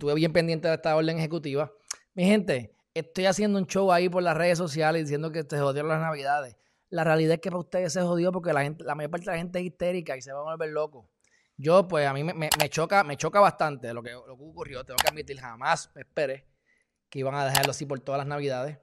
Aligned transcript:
estuve 0.00 0.14
bien 0.14 0.32
pendiente 0.32 0.66
de 0.66 0.74
esta 0.74 0.96
orden 0.96 1.18
ejecutiva. 1.18 1.70
Mi 2.14 2.24
gente, 2.24 2.74
estoy 2.94 3.26
haciendo 3.26 3.58
un 3.58 3.66
show 3.66 3.92
ahí 3.92 4.08
por 4.08 4.22
las 4.22 4.34
redes 4.34 4.56
sociales 4.56 5.02
diciendo 5.02 5.30
que 5.30 5.42
se 5.42 5.58
jodieron 5.58 5.90
las 5.90 6.00
navidades. 6.00 6.56
La 6.88 7.04
realidad 7.04 7.34
es 7.34 7.40
que 7.40 7.50
para 7.50 7.60
ustedes 7.60 7.92
se 7.92 8.00
jodió 8.00 8.32
porque 8.32 8.54
la, 8.54 8.62
gente, 8.62 8.82
la 8.82 8.94
mayor 8.94 9.10
parte 9.10 9.26
de 9.26 9.32
la 9.32 9.38
gente 9.38 9.58
es 9.58 9.66
histérica 9.66 10.16
y 10.16 10.22
se 10.22 10.32
van 10.32 10.40
a 10.40 10.52
volver 10.52 10.70
locos. 10.70 11.04
Yo, 11.58 11.86
pues, 11.86 12.06
a 12.06 12.14
mí 12.14 12.24
me, 12.24 12.48
choca, 12.70 13.04
me 13.04 13.18
choca 13.18 13.40
bastante 13.40 13.92
lo 13.92 14.02
que, 14.02 14.14
ocurrió. 14.14 14.82
Tengo 14.84 14.96
que 14.96 15.08
admitir, 15.10 15.38
jamás 15.38 15.90
me 15.94 16.00
esperé 16.00 16.46
que 17.10 17.18
iban 17.18 17.34
a 17.34 17.44
dejarlo 17.44 17.72
así 17.72 17.84
por 17.84 18.00
todas 18.00 18.20
las 18.20 18.26
navidades. 18.26 18.78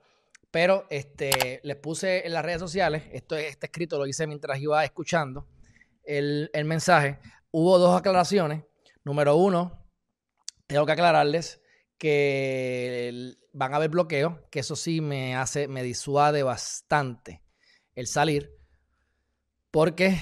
Pero 0.52 0.86
este, 0.92 1.62
les 1.64 1.78
puse 1.78 2.28
en 2.28 2.34
las 2.34 2.46
redes 2.46 2.60
sociales, 2.60 3.06
esto, 3.12 3.36
este 3.36 3.66
escrito 3.66 3.98
lo 3.98 4.06
hice 4.06 4.28
mientras 4.28 4.60
iba 4.60 4.86
escuchando 4.86 5.48
el 6.04 6.66
mensaje. 6.66 7.18
Hubo 7.50 7.80
dos 7.80 7.98
aclaraciones. 7.98 8.64
Número 9.04 9.36
uno, 9.36 9.87
tengo 10.68 10.86
que 10.86 10.92
aclararles 10.92 11.62
que 11.98 13.36
van 13.54 13.74
a 13.74 13.78
haber 13.78 13.90
bloqueos, 13.90 14.36
que 14.52 14.60
eso 14.60 14.76
sí 14.76 15.02
me 15.02 15.36
hace, 15.36 15.68
me 15.68 15.82
disuade 15.82 16.44
bastante 16.44 17.42
el 17.96 18.08
salir, 18.08 18.52
porque 19.72 20.18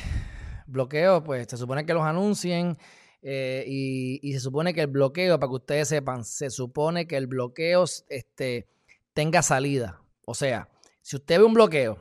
bloqueo, 0.67 1.23
pues 1.23 1.47
se 1.49 1.57
supone 1.57 1.85
que 1.85 1.93
los 1.93 2.03
anuncien 2.03 2.77
eh, 3.21 3.63
y, 3.67 4.33
se 4.33 4.39
supone 4.39 4.73
que 4.73 4.81
el 4.81 4.87
bloqueo, 4.87 5.39
para 5.39 5.49
que 5.49 5.55
ustedes 5.55 5.87
sepan, 5.89 6.23
se 6.23 6.49
supone 6.49 7.07
que 7.07 7.17
el 7.17 7.27
bloqueo 7.27 7.85
este, 8.07 8.67
tenga 9.13 9.41
salida. 9.41 10.01
O 10.25 10.35
sea, 10.35 10.69
si 11.01 11.15
usted 11.15 11.39
ve 11.39 11.43
un 11.43 11.55
bloqueo, 11.55 11.99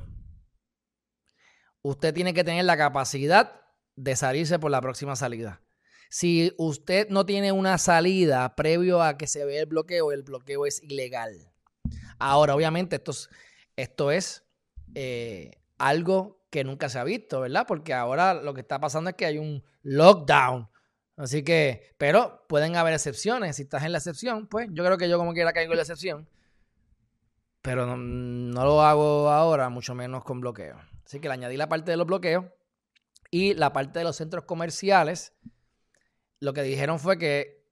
usted 1.83 2.13
tiene 2.13 2.35
que 2.35 2.45
tener 2.45 2.65
la 2.65 2.77
capacidad 2.77 3.61
de 3.97 4.17
salirse 4.17 4.59
por 4.59 4.71
la 4.71 4.81
próxima 4.81 5.17
salida. 5.17 5.64
Si 6.15 6.55
usted 6.59 7.09
no 7.09 7.27
tiene 7.27 7.51
una 7.51 7.77
salida 7.77 8.55
previo 8.55 9.03
a 9.03 9.19
que 9.19 9.27
se 9.27 9.45
vea 9.45 9.63
el 9.63 9.67
bloqueo, 9.67 10.13
el 10.13 10.23
bloqueo 10.23 10.65
es 10.65 10.81
ilegal. 10.81 11.51
Ahora, 12.21 12.55
obviamente, 12.55 12.95
esto 12.95 13.11
es, 13.11 13.29
esto 13.75 14.13
es 14.13 14.45
eh, 14.95 15.61
algo 15.77 16.47
que 16.51 16.63
nunca 16.63 16.89
se 16.89 17.01
ha 17.01 17.03
visto, 17.03 17.41
¿verdad? 17.41 17.65
Porque 17.67 17.95
ahora 17.95 18.33
lo 18.33 18.55
que 18.55 18.61
está 18.61 18.79
pasando 18.79 19.11
es 19.11 19.17
que 19.17 19.27
hay 19.27 19.39
un 19.39 19.65
lockdown. 19.83 20.71
Así 21.17 21.43
que, 21.43 21.97
pero 21.99 22.47
pueden 22.49 22.77
haber 22.77 22.95
excepciones. 22.95 23.57
Si 23.57 23.63
estás 23.63 23.83
en 23.83 23.91
la 23.91 23.99
excepción, 23.99 24.47
pues 24.47 24.69
yo 24.71 24.85
creo 24.85 24.97
que 24.97 25.09
yo 25.09 25.19
como 25.19 25.33
quiera 25.33 25.53
caigo 25.53 25.73
en 25.73 25.79
la 25.79 25.83
excepción. 25.83 26.29
Pero 27.61 27.97
no, 27.97 28.65
lo 28.65 28.83
hago 28.83 29.31
ahora, 29.31 29.69
mucho 29.69 29.97
menos 29.97 30.23
con 30.23 30.41
bloqueo. 30.41 30.77
Así 31.05 31.19
que 31.19 31.27
le 31.27 31.35
añadí 31.35 31.57
la 31.57 31.69
parte 31.69 31.91
de 31.91 31.97
los 31.97 32.07
bloqueos 32.07 32.45
y 33.33 33.55
la 33.55 33.73
parte 33.73 33.99
de 33.99 34.05
los 34.05 34.15
centros 34.15 34.45
comerciales. 34.45 35.33
Lo 36.45 36.53
que 36.53 36.63
dijeron 36.63 36.99
fue 36.99 37.17
que 37.17 37.65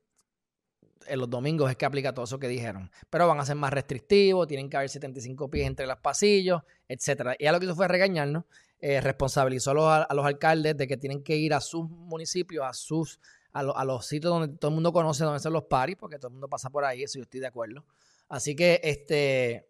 en 1.07 1.19
los 1.19 1.29
domingos 1.29 1.71
es 1.71 1.77
que 1.77 1.85
aplica 1.85 2.15
todo 2.15 2.25
eso 2.25 2.39
que 2.39 2.49
dijeron. 2.49 2.91
Pero 3.11 3.29
van 3.29 3.39
a 3.39 3.45
ser 3.45 3.57
más 3.57 3.71
restrictivos, 3.71 4.49
tienen 4.49 4.71
que 4.71 4.79
haber 4.79 4.89
75 4.89 5.51
pies 5.51 5.67
entre 5.67 5.87
los 5.87 5.99
pasillos, 5.99 6.63
etc. 6.89 7.37
Y 7.39 7.47
a 7.47 7.53
lo 7.53 7.61
que 7.61 7.67
hizo 7.67 7.75
fue 7.75 7.87
regañarnos 7.87 8.45
eh, 8.81 9.01
responsabilizó 9.03 9.71
a 9.71 10.15
los, 10.15 10.27
alcaldes 10.27 10.75
de 10.77 10.89
que 10.89 10.97
tienen 10.97 11.23
que 11.23 11.37
ir 11.37 11.53
a 11.53 11.61
sus 11.61 11.87
municipios, 11.89 12.65
a 12.65 12.73
sus 12.73 13.21
a, 13.53 13.85
los 13.85 14.07
sitios 14.07 14.33
donde 14.33 14.57
todo 14.57 14.71
el 14.71 14.75
mundo 14.75 14.91
conoce 14.91 15.23
dónde 15.23 15.39
son 15.39 15.53
los 15.53 15.65
paris, 15.65 15.97
porque 16.01 16.17
todo 16.17 16.29
el 16.29 16.33
mundo 16.33 16.49
pasa 16.49 16.71
por 16.71 16.87
ahí, 16.87 17.03
eso 17.03 17.19
yo 17.19 17.25
estoy 17.25 17.41
de 17.41 17.47
acuerdo. 17.49 17.85
Así 18.31 18.57
que, 18.57 18.81
este, 18.83 19.69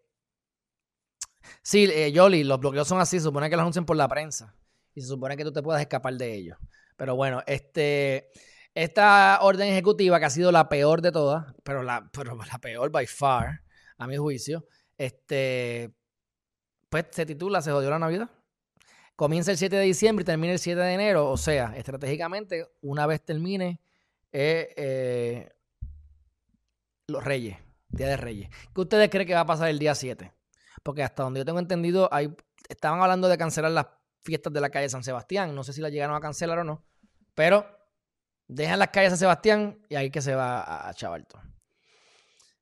sí, 1.61 1.89
eh, 1.91 2.13
Yoli, 2.13 2.45
los 2.45 2.61
bloqueos 2.61 2.87
son 2.87 3.01
así, 3.01 3.17
se 3.17 3.25
supone 3.25 3.49
que 3.49 3.57
los 3.57 3.63
anuncian 3.63 3.85
por 3.85 3.97
la 3.97 4.07
prensa 4.07 4.55
y 4.95 5.01
se 5.01 5.07
supone 5.07 5.35
que 5.35 5.43
tú 5.43 5.51
te 5.51 5.61
puedas 5.61 5.81
escapar 5.81 6.13
de 6.13 6.33
ellos. 6.33 6.57
Pero 6.95 7.15
bueno, 7.15 7.43
este, 7.45 8.31
esta 8.75 9.39
orden 9.41 9.69
ejecutiva 9.69 10.19
que 10.19 10.25
ha 10.25 10.29
sido 10.29 10.51
la 10.51 10.67
peor 10.69 11.01
de 11.01 11.11
todas, 11.11 11.53
pero 11.63 11.83
la, 11.83 12.09
pero 12.11 12.35
la 12.35 12.57
peor 12.59 12.89
by 12.91 13.05
far, 13.07 13.61
a 13.97 14.07
mi 14.07 14.17
juicio, 14.17 14.65
este, 14.97 15.93
pues 16.89 17.05
se 17.11 17.25
titula 17.25 17.61
Se 17.61 17.71
jodió 17.71 17.89
la 17.89 17.99
Navidad. 17.99 18.29
Comienza 19.15 19.51
el 19.51 19.57
7 19.57 19.75
de 19.75 19.83
diciembre 19.83 20.23
y 20.23 20.25
termina 20.25 20.53
el 20.53 20.59
7 20.59 20.79
de 20.79 20.93
enero. 20.93 21.29
O 21.29 21.37
sea, 21.37 21.75
estratégicamente, 21.77 22.67
una 22.81 23.05
vez 23.05 23.23
termine 23.23 23.79
eh, 24.31 24.73
eh, 24.75 25.49
los 27.07 27.23
Reyes, 27.23 27.57
Día 27.89 28.07
de 28.07 28.17
Reyes. 28.17 28.49
¿Qué 28.73 28.81
ustedes 28.81 29.09
creen 29.09 29.27
que 29.27 29.35
va 29.35 29.41
a 29.41 29.45
pasar 29.45 29.69
el 29.69 29.77
día 29.77 29.93
7? 29.93 30.33
Porque 30.81 31.03
hasta 31.03 31.23
donde 31.23 31.41
yo 31.41 31.45
tengo 31.45 31.59
entendido, 31.59 32.09
hay, 32.11 32.35
estaban 32.67 33.01
hablando 33.01 33.27
de 33.27 33.37
cancelar 33.37 33.71
las 33.71 33.87
fiestas 34.23 34.51
de 34.51 34.61
la 34.61 34.69
calle 34.69 34.89
San 34.89 35.03
Sebastián. 35.03 35.53
No 35.53 35.63
sé 35.63 35.73
si 35.73 35.81
la 35.81 35.89
llegaron 35.89 36.15
a 36.15 36.19
cancelar 36.19 36.59
o 36.59 36.63
no. 36.63 36.83
Pero 37.35 37.65
dejan 38.53 38.79
las 38.79 38.89
calles 38.89 39.11
San 39.11 39.19
Sebastián 39.19 39.79
y 39.89 39.95
ahí 39.95 40.09
que 40.09 40.21
se 40.21 40.35
va 40.35 40.61
a, 40.61 40.89
a 40.89 40.93
Chavalto. 40.93 41.39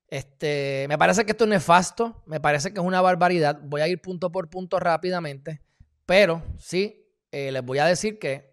Este, 0.07 0.87
me 0.89 0.97
parece 0.97 1.23
que 1.23 1.31
esto 1.31 1.45
es 1.45 1.49
nefasto, 1.49 2.21
me 2.25 2.41
parece 2.41 2.73
que 2.73 2.81
es 2.81 2.85
una 2.85 2.99
barbaridad. 2.99 3.59
Voy 3.63 3.79
a 3.79 3.87
ir 3.87 4.01
punto 4.01 4.29
por 4.29 4.49
punto 4.49 4.77
rápidamente. 4.77 5.61
Pero 6.05 6.43
sí, 6.57 7.01
eh, 7.31 7.51
les 7.51 7.63
voy 7.63 7.77
a 7.77 7.85
decir 7.85 8.19
que 8.19 8.51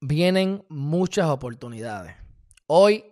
vienen 0.00 0.62
muchas 0.68 1.26
oportunidades. 1.28 2.14
Hoy 2.66 3.02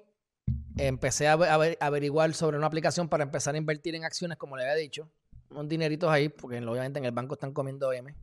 empecé 0.77 1.29
a, 1.29 1.33
averiguar 1.81 2.35
sobre 2.35 2.59
una 2.59 2.67
aplicación 2.67 3.09
para 3.09 3.25
empezar 3.25 3.55
a 3.55 3.59
invertir 3.59 3.95
en 3.95 4.05
acciones, 4.05 4.37
como 4.37 4.59
le 4.59 4.65
había 4.65 4.75
dicho. 4.75 5.11
Unos 5.49 5.67
dineritos 5.67 6.11
ahí, 6.11 6.29
porque 6.29 6.59
obviamente 6.59 6.99
en 6.99 7.07
el 7.07 7.13
banco 7.13 7.35
están 7.35 7.53
comiendo 7.53 7.91
M. 7.91 8.15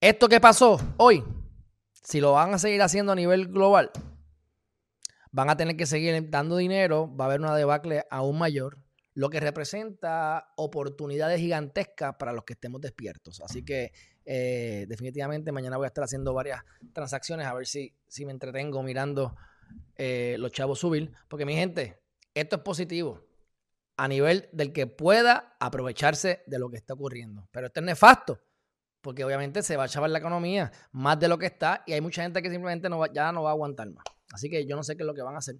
Esto 0.00 0.28
que 0.28 0.38
pasó 0.38 0.78
hoy, 0.98 1.24
si 2.08 2.22
lo 2.22 2.32
van 2.32 2.54
a 2.54 2.58
seguir 2.58 2.80
haciendo 2.80 3.12
a 3.12 3.14
nivel 3.14 3.48
global, 3.48 3.90
van 5.30 5.50
a 5.50 5.58
tener 5.58 5.76
que 5.76 5.84
seguir 5.84 6.30
dando 6.30 6.56
dinero, 6.56 7.14
va 7.14 7.26
a 7.26 7.28
haber 7.28 7.40
una 7.40 7.54
debacle 7.54 8.04
aún 8.10 8.38
mayor 8.38 8.78
lo 9.12 9.28
que 9.28 9.40
representa 9.40 10.48
oportunidades 10.56 11.38
gigantescas 11.38 12.14
para 12.18 12.32
los 12.32 12.44
que 12.44 12.54
estemos 12.54 12.80
despiertos. 12.80 13.42
Así 13.42 13.62
que 13.62 13.92
eh, 14.24 14.86
definitivamente 14.88 15.52
mañana 15.52 15.76
voy 15.76 15.84
a 15.84 15.88
estar 15.88 16.02
haciendo 16.02 16.32
varias 16.32 16.62
transacciones 16.94 17.46
a 17.46 17.52
ver 17.52 17.66
si, 17.66 17.94
si 18.06 18.24
me 18.24 18.32
entretengo 18.32 18.82
mirando 18.82 19.36
eh, 19.96 20.36
los 20.38 20.52
chavos 20.52 20.78
subir. 20.78 21.12
Porque 21.28 21.44
mi 21.44 21.56
gente, 21.56 22.00
esto 22.32 22.56
es 22.56 22.62
positivo 22.62 23.22
a 23.98 24.08
nivel 24.08 24.48
del 24.52 24.72
que 24.72 24.86
pueda 24.86 25.56
aprovecharse 25.60 26.42
de 26.46 26.58
lo 26.58 26.70
que 26.70 26.78
está 26.78 26.94
ocurriendo. 26.94 27.48
Pero 27.50 27.66
esto 27.66 27.80
es 27.80 27.86
nefasto, 27.86 28.40
porque 29.00 29.24
obviamente 29.24 29.62
se 29.62 29.76
va 29.76 29.84
a 29.84 29.88
chavar 29.88 30.10
la 30.10 30.18
economía 30.18 30.72
más 30.92 31.18
de 31.18 31.28
lo 31.28 31.38
que 31.38 31.46
está 31.46 31.82
y 31.86 31.92
hay 31.92 32.00
mucha 32.00 32.22
gente 32.22 32.42
que 32.42 32.50
simplemente 32.50 32.88
no 32.88 33.04
ya 33.06 33.32
no 33.32 33.42
va 33.42 33.50
a 33.50 33.52
aguantar 33.52 33.88
más. 33.90 34.04
Así 34.32 34.50
que 34.50 34.66
yo 34.66 34.76
no 34.76 34.82
sé 34.82 34.96
qué 34.96 35.02
es 35.02 35.06
lo 35.06 35.14
que 35.14 35.22
van 35.22 35.34
a 35.34 35.38
hacer. 35.38 35.56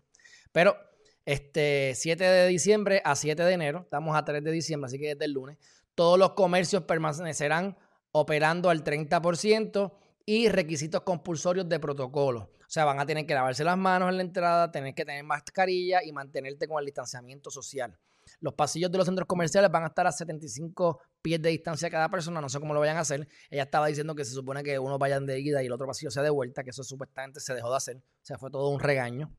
Pero 0.53 0.77
este 1.25 1.93
7 1.95 2.25
de 2.25 2.49
diciembre 2.49 3.03
a 3.05 3.15
7 3.15 3.43
de 3.43 3.53
enero, 3.53 3.81
estamos 3.83 4.17
a 4.17 4.25
3 4.25 4.43
de 4.43 4.51
diciembre, 4.51 4.87
así 4.87 4.99
que 4.99 5.09
desde 5.15 5.25
el 5.25 5.33
lunes, 5.33 5.59
todos 5.95 6.19
los 6.19 6.33
comercios 6.33 6.85
permanecerán 6.85 7.77
operando 8.13 8.71
al 8.71 8.83
30% 8.83 9.93
y 10.25 10.49
requisitos 10.49 11.03
compulsorios 11.03 11.69
de 11.69 11.81
protocolo. 11.81 12.51
O 12.61 12.71
sea, 12.71 12.85
van 12.85 13.01
a 13.01 13.07
tener 13.07 13.25
que 13.27 13.35
lavarse 13.35 13.65
las 13.65 13.79
manos 13.79 14.11
en 14.11 14.17
la 14.17 14.23
entrada, 14.23 14.71
tener 14.71 14.95
que 14.95 15.05
tener 15.05 15.25
mascarilla 15.25 16.05
y 16.05 16.13
mantenerte 16.13 16.69
con 16.69 16.79
el 16.79 16.85
distanciamiento 16.85 17.51
social. 17.51 17.99
Los 18.41 18.55
pasillos 18.55 18.91
de 18.91 18.99
los 18.99 19.07
centros 19.07 19.27
comerciales 19.27 19.71
van 19.71 19.85
a 19.85 19.87
estar 19.89 20.07
a 20.07 20.13
75 20.13 21.01
pies 21.23 21.43
de 21.43 21.51
distancia 21.51 21.91
cada 21.91 22.09
persona, 22.09 22.41
no 22.41 22.49
sé 22.49 22.61
cómo 22.61 22.75
lo 22.75 22.81
vayan 22.81 22.97
a 22.97 23.01
hacer. 23.01 23.29
Ella 23.51 23.65
estaba 23.65 23.89
diciendo 23.89 24.15
que 24.15 24.25
se 24.25 24.33
supone 24.33 24.63
que 24.63 24.79
uno 24.79 24.99
vayan 24.99 25.27
de 25.27 25.41
ida 25.41 25.63
y 25.63 25.67
el 25.67 25.73
otro 25.73 25.87
pasillo 25.87 26.11
sea 26.11 26.23
de 26.23 26.31
vuelta, 26.31 26.63
que 26.63 26.71
eso 26.71 26.85
supuestamente 26.85 27.41
se 27.41 27.55
dejó 27.55 27.71
de 27.71 27.77
hacer. 27.77 27.97
O 27.97 28.25
sea, 28.25 28.39
fue 28.39 28.51
todo 28.51 28.69
un 28.69 28.81
regaño. 28.81 29.33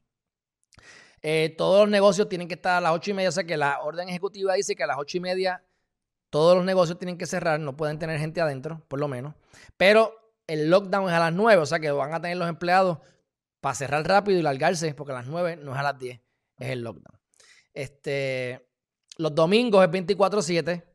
Eh, 1.21 1.53
todos 1.57 1.81
los 1.81 1.89
negocios 1.89 2.29
tienen 2.29 2.47
que 2.47 2.55
estar 2.55 2.77
a 2.77 2.81
las 2.81 2.93
ocho 2.93 3.11
y 3.11 3.13
media. 3.13 3.29
O 3.29 3.33
sea 3.33 3.43
que 3.43 3.57
la 3.57 3.81
orden 3.81 4.09
ejecutiva 4.09 4.53
dice 4.53 4.75
que 4.75 4.83
a 4.83 4.87
las 4.87 4.97
ocho 4.97 5.17
y 5.17 5.21
media 5.21 5.63
todos 6.29 6.55
los 6.55 6.65
negocios 6.65 6.97
tienen 6.99 7.17
que 7.17 7.25
cerrar, 7.25 7.59
no 7.59 7.75
pueden 7.75 7.97
tener 7.97 8.19
gente 8.19 8.41
adentro, 8.41 8.85
por 8.87 8.99
lo 8.99 9.07
menos. 9.07 9.33
Pero 9.77 10.13
el 10.47 10.69
lockdown 10.69 11.09
es 11.09 11.13
a 11.13 11.19
las 11.19 11.33
nueve, 11.33 11.61
o 11.61 11.65
sea 11.65 11.79
que 11.79 11.91
van 11.91 12.13
a 12.13 12.21
tener 12.21 12.37
los 12.37 12.49
empleados 12.49 12.99
para 13.61 13.75
cerrar 13.75 14.07
rápido 14.07 14.39
y 14.39 14.41
largarse, 14.41 14.93
porque 14.93 15.11
a 15.11 15.15
las 15.15 15.27
nueve 15.27 15.57
no 15.57 15.73
es 15.73 15.79
a 15.79 15.83
las 15.83 15.97
diez, 15.97 16.21
es 16.57 16.69
el 16.69 16.81
lockdown. 16.81 17.19
Este, 17.73 18.68
los 19.19 19.35
domingos 19.35 19.83
es 19.83 19.91
24-7. 19.91 20.85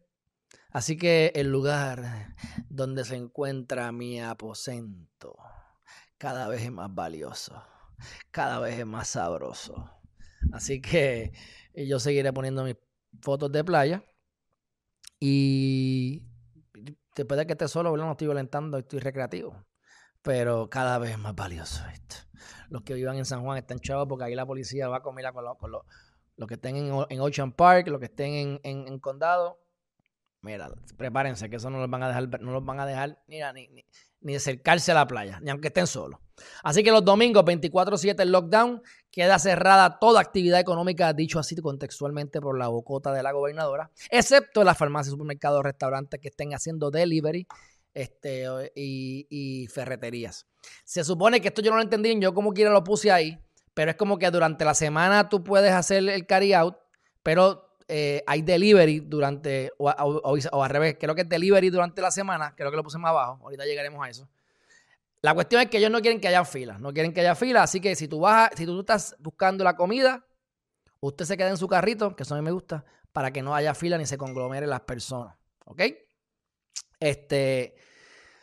Así 0.71 0.97
que 0.97 1.31
el 1.37 1.53
lugar 1.53 2.35
donde 2.69 3.05
se 3.05 3.17
encuentra 3.17 3.93
mi 3.93 4.21
aposento 4.21 5.37
cada 6.17 6.49
vez 6.49 6.63
es 6.63 6.73
más 6.73 6.93
valioso, 6.93 7.63
cada 8.31 8.59
vez 8.61 8.79
es 8.79 8.87
más 8.87 9.09
sabroso. 9.09 9.91
Así 10.53 10.81
que 10.81 11.33
yo 11.75 12.01
seguiré 12.01 12.33
poniendo 12.33 12.65
mis 12.65 12.77
fotos 13.21 13.53
de 13.53 13.63
playa. 13.63 14.03
Y 15.21 16.23
después 17.15 17.39
de 17.39 17.47
que 17.47 17.53
esté 17.53 17.69
solo, 17.69 17.95
no 17.97 18.11
estoy 18.11 18.27
violentando, 18.27 18.79
estoy 18.79 19.01
recreativo. 19.01 19.67
Pero 20.23 20.71
cada 20.71 20.97
vez 20.99 21.11
es 21.11 21.19
más 21.19 21.35
valioso 21.35 21.85
esto. 21.93 22.17
Los 22.71 22.83
que 22.83 22.95
vivan 22.95 23.19
en 23.19 23.27
San 23.27 23.43
Juan 23.43 23.59
están 23.59 23.81
chavos 23.81 24.09
porque 24.09 24.25
ahí 24.25 24.35
la 24.35 24.47
policía 24.47 24.89
va 24.89 24.99
a 24.99 25.03
comer 25.03 25.31
con 25.33 25.45
con 25.57 25.71
los, 25.71 25.83
que 26.47 26.55
estén 26.55 26.77
en, 26.77 27.21
Ocean 27.21 27.53
Park, 27.53 27.89
los 27.89 27.99
que 27.99 28.07
estén 28.07 28.61
en, 28.63 28.99
Condado. 28.99 29.61
Mira, 30.43 30.71
prepárense 30.97 31.49
que 31.49 31.57
eso 31.57 31.71
no 31.71 31.79
los 31.79 31.89
van 31.89 32.03
a 32.03 32.09
dejar, 32.09 32.41
no 32.41 32.53
los 32.53 32.65
van 32.65 32.81
a 32.81 32.87
dejar 32.87 33.23
ni, 33.29 33.41
ni, 33.55 33.85
ni 34.21 34.35
acercarse 34.35 34.91
a 34.93 34.95
la 34.95 35.07
playa, 35.07 35.39
ni 35.41 35.51
aunque 35.51 35.69
estén 35.69 35.87
solos. 35.87 36.19
Así 36.63 36.83
que 36.83 36.91
los 36.91 37.05
domingos 37.05 37.45
24-7 37.45 38.21
el 38.21 38.33
lockdown, 38.33 38.83
queda 39.11 39.39
cerrada 39.39 39.99
toda 39.99 40.21
actividad 40.21 40.59
económica, 40.59 41.13
dicho 41.13 41.39
así 41.39 41.55
contextualmente 41.57 42.41
por 42.41 42.59
la 42.59 42.69
bocota 42.69 43.13
de 43.13 43.23
la 43.23 43.33
gobernadora, 43.33 43.91
excepto 44.11 44.65
las 44.65 44.77
farmacias, 44.77 45.13
supermercados, 45.13 45.63
restaurantes 45.63 46.21
que 46.21 46.29
estén 46.29 46.55
haciendo 46.55 46.91
delivery 46.91 47.47
este, 47.93 48.73
y, 48.75 49.67
ferreterías. 49.69 50.47
Se 50.85 51.05
supone 51.05 51.41
que 51.41 51.49
esto 51.49 51.63
yo 51.63 51.71
no 51.71 51.77
lo 51.77 51.83
entendí, 51.83 52.19
yo 52.19 52.35
como 52.35 52.53
quiera 52.53 52.73
lo 52.73 52.83
puse 52.83 53.13
ahí, 53.13 53.39
pero 53.75 53.91
es 53.91 53.97
como 53.97 54.19
que 54.19 54.31
durante 54.31 54.65
la 54.65 54.75
semana 54.75 55.29
tú 55.29 55.43
puedes 55.43 55.73
hacer 55.73 56.09
el 56.09 56.27
carry 56.27 56.55
out, 56.55 56.77
pero 57.23 57.77
eh, 57.89 58.23
hay 58.27 58.43
delivery 58.43 59.01
durante, 59.01 59.73
o, 59.77 59.91
al 59.91 60.71
revés, 60.71 60.97
creo 60.99 61.15
que 61.15 61.23
es 61.23 61.29
delivery 61.29 61.71
durante 61.71 62.01
la 62.01 62.11
semana, 62.11 62.55
creo 62.57 62.71
que 62.71 62.77
lo 62.77 62.85
puse 62.85 62.99
más 62.99 63.11
abajo, 63.11 63.41
ahorita 63.43 63.65
llegaremos 63.65 64.05
a 64.05 64.09
eso. 64.09 64.29
La 65.21 65.35
cuestión 65.35 65.61
es 65.63 65.69
que 65.69 65.79
ellos 65.79 65.91
no 65.91 66.01
quieren 66.01 66.21
que 66.21 66.29
haya 66.29 66.45
fila, 66.45 66.79
no 66.79 66.93
quieren 66.93 67.13
que 67.13 67.21
haya 67.21 67.35
fila, 67.35 67.63
así 67.63 67.81
que 67.81 67.97
si 67.97 68.09
tú 68.09 68.21
vas, 68.21 68.51
si 68.57 68.65
tú 68.65 68.81
estás 68.81 69.17
buscando 69.19 69.65
la 69.65 69.75
comida, 69.75 70.25
usted 71.01 71.25
se 71.25 71.37
queda 71.37 71.49
en 71.49 71.57
su 71.57 71.67
carrito, 71.67 72.15
que 72.15 72.23
eso 72.23 72.35
a 72.35 72.39
mí 72.39 72.45
me 72.45 72.53
gusta, 72.53 72.85
para 73.13 73.33
que 73.33 73.43
no 73.43 73.55
haya 73.55 73.75
fila 73.75 73.99
ni 73.99 74.07
se 74.07 74.19
conglomeren 74.19 74.71
las 74.71 74.81
personas, 74.81 75.35
¿ok? 75.65 75.83
Este, 77.01 77.75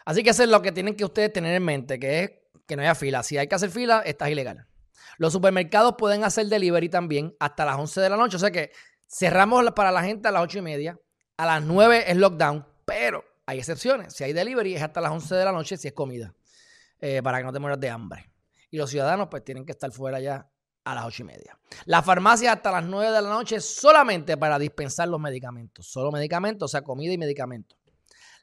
así 0.05 0.23
que 0.23 0.31
eso 0.31 0.43
es 0.43 0.49
lo 0.49 0.61
que 0.61 0.71
tienen 0.71 0.95
que 0.95 1.05
ustedes 1.05 1.31
tener 1.31 1.55
en 1.55 1.63
mente, 1.63 1.99
que 1.99 2.23
es 2.23 2.31
que 2.67 2.75
no 2.75 2.81
haya 2.83 2.95
fila. 2.95 3.23
Si 3.23 3.37
hay 3.37 3.47
que 3.47 3.55
hacer 3.55 3.69
fila, 3.69 4.01
está 4.05 4.29
ilegal. 4.29 4.67
Los 5.17 5.33
supermercados 5.33 5.95
pueden 5.97 6.23
hacer 6.23 6.47
delivery 6.47 6.89
también 6.89 7.35
hasta 7.39 7.65
las 7.65 7.77
11 7.77 8.01
de 8.01 8.09
la 8.09 8.17
noche, 8.17 8.37
o 8.37 8.39
sea 8.39 8.51
que 8.51 8.71
Cerramos 9.13 9.69
para 9.71 9.91
la 9.91 10.03
gente 10.03 10.29
a 10.29 10.31
las 10.31 10.41
8 10.41 10.59
y 10.59 10.61
media. 10.61 10.99
A 11.35 11.45
las 11.45 11.63
9 11.63 12.05
es 12.07 12.15
lockdown, 12.15 12.65
pero 12.85 13.23
hay 13.45 13.59
excepciones. 13.59 14.13
Si 14.13 14.23
hay 14.23 14.31
delivery 14.31 14.75
es 14.75 14.81
hasta 14.81 15.01
las 15.01 15.11
11 15.11 15.35
de 15.35 15.45
la 15.45 15.51
noche 15.51 15.75
si 15.75 15.89
es 15.89 15.93
comida, 15.93 16.33
eh, 16.99 17.21
para 17.21 17.39
que 17.39 17.43
no 17.43 17.51
te 17.51 17.59
mueras 17.59 17.79
de 17.79 17.89
hambre. 17.89 18.31
Y 18.69 18.77
los 18.77 18.89
ciudadanos 18.89 19.27
pues 19.29 19.43
tienen 19.43 19.65
que 19.65 19.73
estar 19.73 19.91
fuera 19.91 20.21
ya 20.21 20.49
a 20.85 20.95
las 20.95 21.03
8 21.03 21.23
y 21.23 21.25
media. 21.25 21.59
La 21.85 22.01
farmacia 22.01 22.53
hasta 22.53 22.71
las 22.71 22.85
9 22.85 23.11
de 23.11 23.21
la 23.21 23.29
noche 23.29 23.59
solamente 23.59 24.37
para 24.37 24.57
dispensar 24.57 25.09
los 25.09 25.19
medicamentos. 25.19 25.87
Solo 25.87 26.09
medicamentos, 26.11 26.67
o 26.67 26.71
sea, 26.71 26.81
comida 26.81 27.11
y 27.11 27.17
medicamentos. 27.17 27.77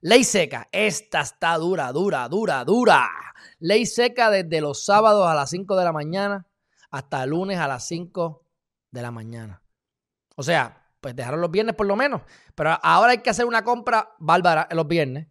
Ley 0.02 0.22
seca. 0.22 0.68
Esta 0.70 1.22
está 1.22 1.56
dura, 1.56 1.90
dura, 1.92 2.28
dura, 2.28 2.62
dura. 2.64 3.08
Ley 3.58 3.86
seca 3.86 4.30
desde 4.30 4.60
los 4.60 4.84
sábados 4.84 5.26
a 5.26 5.34
las 5.34 5.48
5 5.48 5.76
de 5.76 5.84
la 5.84 5.92
mañana 5.92 6.47
hasta 6.90 7.22
el 7.22 7.30
lunes 7.30 7.58
a 7.58 7.68
las 7.68 7.86
5 7.86 8.44
de 8.90 9.02
la 9.02 9.10
mañana. 9.10 9.62
O 10.36 10.42
sea, 10.42 10.88
pues 11.00 11.14
dejaron 11.14 11.40
los 11.40 11.50
viernes 11.50 11.74
por 11.74 11.86
lo 11.86 11.96
menos. 11.96 12.22
Pero 12.54 12.78
ahora 12.82 13.12
hay 13.12 13.18
que 13.18 13.30
hacer 13.30 13.44
una 13.44 13.64
compra 13.64 14.14
bárbara 14.18 14.68
los 14.72 14.86
viernes 14.86 15.28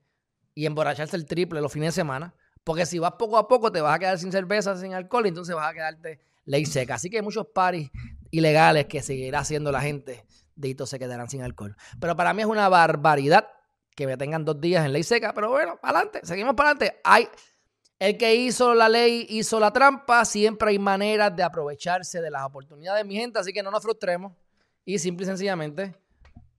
y 0.54 0.66
emborracharse 0.66 1.16
el 1.16 1.26
triple 1.26 1.62
los 1.62 1.72
fines 1.72 1.94
de 1.94 2.02
semana. 2.02 2.34
Porque 2.64 2.86
si 2.86 3.00
vas 3.00 3.14
poco 3.14 3.38
a 3.38 3.48
poco 3.48 3.72
te 3.72 3.80
vas 3.80 3.96
a 3.96 4.00
quedar 4.00 4.20
sin 4.20 4.32
cerveza, 4.32 4.76
sin 4.76 4.94
alcohol, 4.94 5.26
y 5.26 5.30
entonces 5.30 5.56
vas 5.56 5.70
a 5.70 5.74
quedarte 5.74 6.20
ley 6.46 6.66
seca. 6.66 6.96
Así 6.96 7.10
que 7.10 7.18
hay 7.18 7.24
muchos 7.24 7.48
paris 7.54 7.90
ilegales 8.32 8.88
que 8.88 9.02
seguirá 9.02 9.40
haciendo 9.40 9.72
la 9.72 9.82
gente. 9.82 10.26
De 10.56 10.76
se 10.88 10.98
quedarán 10.98 11.30
sin 11.30 11.44
alcohol. 11.44 11.76
Pero 12.00 12.16
para 12.16 12.34
mí 12.34 12.42
es 12.42 12.48
una 12.48 12.68
barbaridad 12.68 13.48
que 13.96 14.08
me 14.08 14.18
tengan 14.18 14.44
dos 14.44 14.60
días 14.60 14.84
en 14.84 14.92
ley 14.92 15.04
seca. 15.04 15.34
Pero 15.34 15.52
bueno, 15.52 15.78
para 15.80 16.00
adelante, 16.00 16.22
seguimos 16.24 16.56
para 16.56 16.72
adelante. 16.72 17.00
Hay, 17.04 17.30
el 18.00 18.18
que 18.18 18.36
hizo 18.36 18.74
la 18.74 18.90
ley 18.90 19.26
hizo 19.30 19.60
la 19.60 19.72
trampa. 19.72 20.24
Siempre 20.26 20.70
hay 20.70 20.80
maneras 20.80 21.36
de 21.36 21.44
aprovecharse 21.44 22.22
de 22.22 22.30
las 22.30 22.44
oportunidades, 22.44 23.06
mi 23.06 23.16
gente. 23.16 23.40
Así 23.40 23.52
que 23.54 23.64
no 23.64 23.72
nos 23.72 23.82
frustremos. 23.82 24.34
Y 24.86 25.00
simple 25.00 25.26
y 25.26 25.28
sencillamente, 25.28 25.96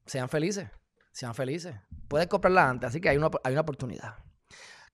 sean 0.06 0.29
felices. 0.29 0.69
Sean 1.12 1.35
felices. 1.35 1.75
Puedes 2.08 2.29
comprarla 2.29 2.69
antes, 2.69 2.88
así 2.88 3.00
que 3.00 3.08
hay 3.08 3.17
una, 3.17 3.31
hay 3.43 3.52
una 3.52 3.62
oportunidad. 3.62 4.17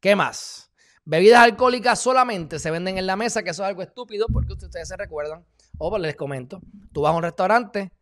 ¿Qué 0.00 0.14
más? 0.14 0.70
Bebidas 1.04 1.42
alcohólicas 1.42 2.00
solamente 2.00 2.58
se 2.58 2.70
venden 2.70 2.96
en 2.96 3.06
la 3.06 3.16
mesa, 3.16 3.42
que 3.42 3.50
eso 3.50 3.62
es 3.62 3.68
algo 3.68 3.82
estúpido 3.82 4.26
porque 4.32 4.52
ustedes 4.52 4.88
se 4.88 4.96
recuerdan. 4.96 5.44
O 5.78 5.90
pues 5.90 6.00
les 6.00 6.16
comento, 6.16 6.60
tú 6.92 7.02
vas 7.02 7.12
a 7.12 7.16
un 7.16 7.22
restaurante, 7.22 7.92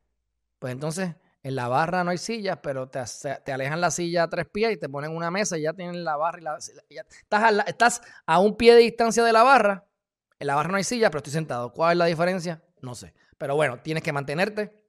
pues 0.59 0.73
entonces 0.73 1.15
en 1.43 1.57
la 1.57 1.69
barra 1.69 2.05
no 2.05 2.11
hay 2.11 2.19
sillas, 2.19 2.59
pero 2.63 2.89
te, 2.89 3.01
te 3.45 3.53
alejan 3.53 3.81
la 3.81 3.91
silla 3.91 4.25
a 4.25 4.31
tres 4.31 4.47
pies 4.47 4.73
y 4.73 4.77
te 4.77 4.89
ponen 4.89 5.15
una 5.15 5.31
mesa 5.31 5.59
y 5.59 5.63
ya 5.63 5.73
tienen 5.73 6.05
la 6.05 6.17
barra 6.17 6.39
y 6.39 6.43
la... 6.43 6.59
estás, 6.59 7.43
a 7.43 7.63
estás 7.63 8.03
a 8.27 8.39
un 8.39 8.57
pie 8.57 8.75
de 8.75 8.81
distancia 8.81 9.25
de 9.25 9.33
la 9.33 9.43
barra, 9.43 9.87
en 10.39 10.47
la 10.47 10.55
barra 10.55 10.71
no 10.71 10.77
hay 10.77 10.85
silla, 10.85 11.11
pero 11.11 11.19
estoy 11.19 11.33
sentado. 11.33 11.73
¿Cuál 11.73 11.93
es 11.93 11.99
la 11.99 12.07
diferencia? 12.07 12.63
No 12.81 12.95
sé. 12.95 13.15
Pero 13.39 13.55
bueno, 13.55 13.81
tienes 13.81 14.03
que 14.03 14.13
mantenerte 14.13 14.83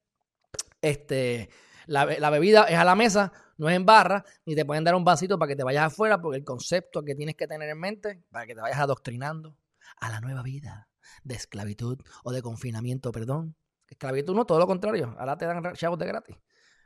este, 0.83 1.50
la, 1.88 2.05
bebida 2.05 2.65
es 2.65 2.77
a 2.77 2.83
la 2.83 2.95
mesa, 2.95 3.31
no 3.57 3.69
es 3.69 3.75
en 3.75 3.85
barra, 3.85 4.25
ni 4.45 4.53
te 4.53 4.65
pueden 4.65 4.83
dar 4.83 4.95
un 4.95 5.03
vasito 5.03 5.39
para 5.39 5.47
que 5.47 5.55
te 5.55 5.63
vayas 5.63 5.85
afuera, 5.85 6.21
porque 6.21 6.38
el 6.38 6.44
concepto 6.44 7.03
que 7.03 7.15
tienes 7.15 7.35
que 7.35 7.47
tener 7.47 7.69
en 7.69 7.79
mente, 7.79 8.23
para 8.29 8.45
que 8.45 8.53
te 8.53 8.61
vayas 8.61 8.79
adoctrinando 8.79 9.57
a 9.97 10.09
la 10.09 10.19
nueva 10.19 10.44
vida 10.44 10.89
de 11.23 11.35
esclavitud 11.35 12.00
o 12.23 12.31
de 12.31 12.41
confinamiento, 12.41 13.11
perdón. 13.11 13.55
Esclavitud 13.94 14.36
no, 14.36 14.45
todo 14.45 14.60
lo 14.60 14.68
contrario. 14.68 15.16
Ahora 15.18 15.38
te 15.38 15.45
dan 15.45 15.74
chavos 15.75 15.98
de 16.00 16.06
gratis. 16.06 16.36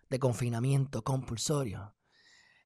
De 0.09 0.19
confinamiento 0.19 1.03
compulsorio. 1.03 1.95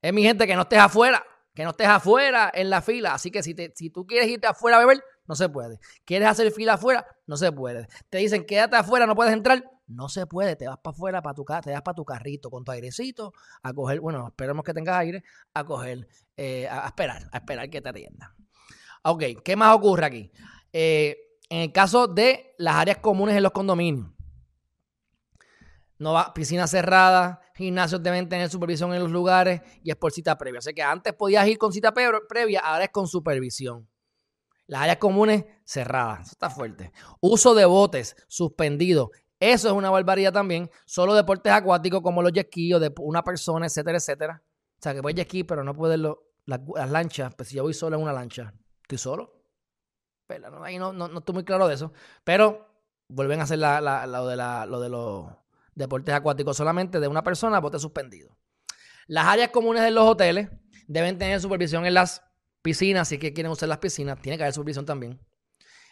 Es 0.02 0.14
mi 0.14 0.24
gente 0.24 0.46
que 0.46 0.56
no 0.56 0.64
estés 0.64 0.80
afuera, 0.80 1.24
que 1.54 1.64
no 1.64 1.72
estés 1.72 1.88
afuera 1.88 2.52
en 2.54 2.70
la 2.70 2.82
fila. 2.82 3.14
Así 3.14 3.32
que 3.32 3.44
si, 3.44 3.54
te, 3.54 3.72
si 3.76 3.90
tú 3.90 4.06
quieres 4.06 4.30
irte 4.30 4.48
afuera 4.48 4.78
a 4.78 4.80
beber, 4.80 5.04
no 5.28 5.36
se 5.36 5.48
puede. 5.50 5.80
¿Quieres 6.06 6.28
hacer 6.28 6.52
fila 6.52 6.74
afuera? 6.74 7.06
No 7.28 7.38
se 7.38 7.52
puede. 7.52 7.88
Te 8.10 8.18
dicen 8.18 8.46
quédate 8.46 8.76
afuera, 8.76 9.06
no 9.06 9.16
puedes 9.16 9.34
entrar. 9.34 9.64
No 9.88 10.08
se 10.08 10.26
puede, 10.26 10.56
te 10.56 10.68
vas 10.68 10.78
para 10.78 10.96
afuera, 10.96 11.22
para 11.22 11.36
tu 11.36 11.44
te 11.44 11.72
vas 11.72 11.82
para 11.82 11.96
tu 11.96 12.06
carrito 12.06 12.50
con 12.50 12.64
tu 12.64 12.72
airecito 12.72 13.34
a 13.62 13.74
coger, 13.74 14.00
bueno, 14.00 14.28
esperemos 14.28 14.64
que 14.64 14.74
tengas 14.74 14.96
aire, 14.96 15.22
a 15.54 15.66
coger, 15.66 16.08
eh, 16.38 16.66
a 16.70 16.86
esperar, 16.86 17.28
a 17.30 17.38
esperar 17.40 17.70
que 17.70 17.82
te 17.82 17.90
atiendan. 17.90 18.30
Ok, 19.04 19.24
¿qué 19.44 19.56
más 19.58 19.76
ocurre 19.76 20.06
aquí? 20.06 20.32
Eh, 20.72 21.18
en 21.50 21.60
el 21.60 21.72
caso 21.74 22.08
de 22.08 22.56
las 22.58 22.76
áreas 22.76 23.00
comunes 23.00 23.36
en 23.36 23.44
los 23.44 23.52
condominios, 23.52 24.10
no 26.02 26.14
va, 26.14 26.34
piscina 26.34 26.68
cerrada, 26.68 27.42
gimnasios 27.56 28.02
deben 28.02 28.28
tener 28.28 28.50
supervisión 28.50 28.94
en 28.94 29.02
los 29.02 29.12
lugares 29.12 29.62
y 29.84 29.92
es 29.92 29.96
por 29.96 30.12
cita 30.12 30.38
previa. 30.38 30.60
O 30.60 30.62
sea 30.62 30.74
que 30.74 30.84
antes 30.84 31.14
podías 31.14 31.48
ir 31.48 31.58
con 31.58 31.72
cita 31.72 31.94
previa, 31.94 32.60
ahora 32.60 32.86
es 32.86 32.90
con 32.90 33.08
supervisión. 33.08 33.88
Las 34.68 34.82
áreas 34.82 34.98
comunes 34.98 35.46
cerradas, 35.66 36.22
eso 36.22 36.32
está 36.32 36.50
fuerte. 36.50 36.92
Uso 37.20 37.54
de 37.54 37.66
botes 37.66 38.16
suspendido 38.28 39.12
eso 39.42 39.70
es 39.70 39.74
una 39.74 39.90
barbaridad 39.90 40.32
también. 40.32 40.70
Solo 40.86 41.16
deportes 41.16 41.52
acuáticos 41.52 42.02
como 42.02 42.22
los 42.22 42.32
jet 42.32 42.48
o 42.76 42.80
de 42.80 42.94
una 43.00 43.24
persona, 43.24 43.66
etcétera, 43.66 43.98
etcétera. 43.98 44.44
O 44.46 44.80
sea, 44.80 44.94
que 44.94 45.02
voy 45.02 45.16
jet 45.16 45.28
ski, 45.28 45.44
pero 45.44 45.64
no 45.64 45.74
puedo 45.74 45.98
lo, 45.98 46.32
las, 46.46 46.62
lanchas. 46.92 47.34
Pues 47.34 47.50
si 47.50 47.56
yo 47.56 47.64
voy 47.64 47.74
solo 47.74 47.96
en 47.96 48.04
una 48.04 48.14
lancha, 48.14 48.54
¿estoy 48.84 49.00
solo? 49.00 49.44
Pero 50.28 50.52
no, 50.52 50.64
ahí 50.64 50.78
no, 50.78 50.94
no, 50.94 51.18
estoy 51.18 51.34
muy 51.34 51.44
claro 51.44 51.68
de 51.68 51.74
eso. 51.74 51.92
Pero 52.24 52.68
vuelven 53.08 53.40
a 53.40 53.44
hacer 53.44 53.58
lo, 53.58 54.28
de 54.28 54.38
lo 54.68 54.80
de 54.80 54.90
los 54.90 55.41
deportes 55.76 56.14
acuáticos 56.14 56.58
solamente 56.58 57.00
de 57.00 57.08
una 57.08 57.24
persona, 57.24 57.60
bote 57.60 57.80
suspendido. 57.80 58.38
Las 59.08 59.28
áreas 59.28 59.50
comunes 59.50 59.84
de 59.84 59.92
los 59.92 60.06
hoteles 60.06 60.50
deben 60.88 61.18
tener 61.18 61.40
supervisión 61.40 61.86
en 61.86 61.94
las 61.94 62.24
piscinas, 62.62 63.08
si 63.08 63.16
es 63.16 63.22
que 63.22 63.34
quieren 63.34 63.52
usar 63.52 63.70
las 63.70 63.80
piscinas, 63.80 64.22
tiene 64.22 64.38
que 64.38 64.44
haber 64.44 64.54
supervisión 64.54 64.86
también. 64.86 65.20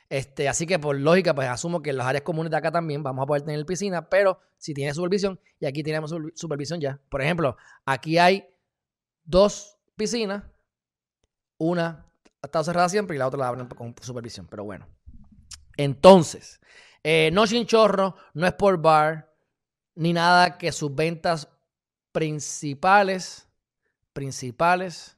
Este, 0.09 0.49
así 0.49 0.65
que 0.65 0.79
por 0.79 0.95
lógica, 0.95 1.35
pues 1.35 1.47
asumo 1.47 1.81
que 1.81 1.91
en 1.91 1.97
las 1.97 2.07
áreas 2.07 2.23
comunes 2.23 2.49
de 2.49 2.57
acá 2.57 2.71
también 2.71 3.03
vamos 3.03 3.23
a 3.23 3.27
poder 3.27 3.43
tener 3.43 3.63
piscina, 3.65 4.09
pero 4.09 4.39
si 4.57 4.73
tiene 4.73 4.93
supervisión, 4.93 5.39
y 5.59 5.67
aquí 5.67 5.83
tenemos 5.83 6.13
supervisión 6.33 6.81
ya. 6.81 6.99
Por 7.09 7.21
ejemplo, 7.21 7.57
aquí 7.85 8.17
hay 8.17 8.47
dos 9.23 9.77
piscinas, 9.95 10.43
una 11.57 12.07
estado 12.41 12.63
cerrada 12.63 12.89
siempre 12.89 13.15
y 13.15 13.19
la 13.19 13.27
otra 13.27 13.39
la 13.39 13.47
abren 13.49 13.67
con 13.67 13.93
supervisión, 14.01 14.47
pero 14.49 14.63
bueno. 14.63 14.87
Entonces, 15.77 16.59
eh, 17.03 17.29
no 17.31 17.45
chinchorro, 17.45 18.15
no 18.33 18.47
es 18.47 18.53
por 18.53 18.81
bar, 18.81 19.28
ni 19.99 20.13
nada 20.13 20.57
que 20.57 20.71
sus 20.71 20.95
ventas 20.95 21.49
principales, 22.13 23.49
principales, 24.13 25.17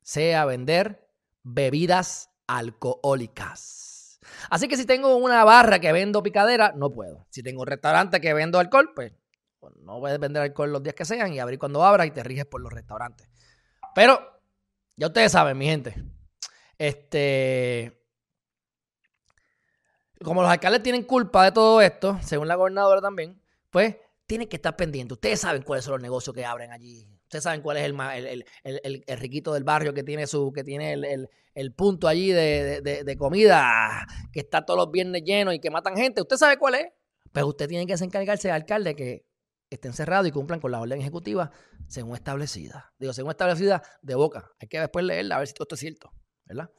sea 0.00 0.44
vender 0.44 1.10
bebidas 1.42 2.30
alcohólicas. 2.46 4.20
Así 4.48 4.68
que 4.68 4.76
si 4.76 4.86
tengo 4.86 5.16
una 5.16 5.42
barra 5.42 5.80
que 5.80 5.90
vendo 5.90 6.22
picadera, 6.22 6.72
no 6.76 6.92
puedo. 6.92 7.26
Si 7.30 7.42
tengo 7.42 7.62
un 7.62 7.66
restaurante 7.66 8.20
que 8.20 8.32
vendo 8.32 8.60
alcohol, 8.60 8.92
pues, 8.94 9.12
no 9.80 9.98
puedes 9.98 10.20
vender 10.20 10.40
alcohol 10.40 10.72
los 10.72 10.84
días 10.84 10.94
que 10.94 11.04
sean 11.04 11.32
y 11.32 11.40
abrir 11.40 11.58
cuando 11.58 11.84
abras 11.84 12.06
y 12.06 12.12
te 12.12 12.22
riges 12.22 12.46
por 12.46 12.60
los 12.60 12.72
restaurantes. 12.72 13.28
Pero, 13.92 14.20
ya 14.94 15.08
ustedes 15.08 15.32
saben, 15.32 15.58
mi 15.58 15.66
gente. 15.66 16.00
Este. 16.78 18.06
Como 20.22 20.42
los 20.42 20.50
alcaldes 20.50 20.84
tienen 20.84 21.02
culpa 21.02 21.42
de 21.42 21.50
todo 21.50 21.80
esto, 21.80 22.20
según 22.22 22.46
la 22.46 22.54
gobernadora 22.54 23.00
también, 23.00 23.42
pues 23.76 23.94
tienen 24.24 24.48
que 24.48 24.56
estar 24.56 24.74
pendientes. 24.74 25.16
Ustedes 25.16 25.40
saben 25.40 25.60
cuáles 25.60 25.84
son 25.84 25.92
los 25.92 26.00
negocios 26.00 26.34
que 26.34 26.46
abren 26.46 26.72
allí 26.72 27.06
Ustedes 27.24 27.44
saben 27.44 27.60
cuál 27.60 27.76
es 27.76 27.84
el, 27.84 28.46
el, 28.64 29.04
el, 29.06 29.18
riquito 29.18 29.52
del 29.52 29.64
barrio 29.64 29.92
que 29.92 30.02
tiene 30.02 30.26
su, 30.26 30.50
que 30.50 30.64
tiene 30.64 30.94
el, 30.94 31.74
punto 31.74 32.08
allí 32.08 32.32
de, 32.32 33.16
comida, 33.18 34.06
que 34.32 34.40
está 34.40 34.64
todos 34.64 34.78
los 34.78 34.90
viernes 34.90 35.24
lleno 35.24 35.52
y 35.52 35.60
que 35.60 35.70
matan 35.70 35.94
gente. 35.94 36.22
¿Usted 36.22 36.38
sabe 36.38 36.56
cuál 36.56 36.76
es? 36.76 36.86
Pues 37.30 37.44
usted 37.44 37.68
tiene 37.68 37.84
que 37.86 38.02
encargarse 38.02 38.48
de 38.48 38.52
alcalde 38.52 38.96
que 38.96 39.26
estén 39.68 39.92
cerrados 39.92 40.26
y 40.26 40.30
cumplan 40.30 40.58
con 40.58 40.72
la 40.72 40.80
orden 40.80 40.98
ejecutiva 40.98 41.50
según 41.86 42.14
establecida. 42.14 42.94
Digo, 42.98 43.12
según 43.12 43.32
establecida 43.32 43.82
de 44.00 44.14
boca. 44.14 44.50
Hay 44.58 44.68
que 44.68 44.80
después 44.80 45.04
leerla 45.04 45.36
a 45.36 45.38
ver 45.40 45.48
si 45.48 45.52
todo 45.52 45.64
esto 45.64 45.74
es 45.74 45.80
cierto, 45.82 46.14
¿verdad? 46.46 46.70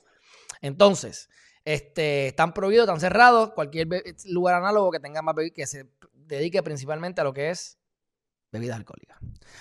Entonces, 0.61 1.29
Este, 1.63 2.27
están 2.29 2.55
prohibidos, 2.55 2.85
están 2.85 2.99
cerrados. 2.99 3.51
Cualquier 3.53 3.87
lugar 4.25 4.55
análogo 4.55 4.89
que 4.89 4.99
tenga 4.99 5.21
más 5.21 5.35
que 5.53 5.67
se 5.67 5.91
dedique 6.27 6.61
principalmente 6.63 7.21
a 7.21 7.23
lo 7.23 7.33
que 7.33 7.49
es 7.49 7.77
bebidas 8.51 8.77
alcohólicas. 8.77 9.17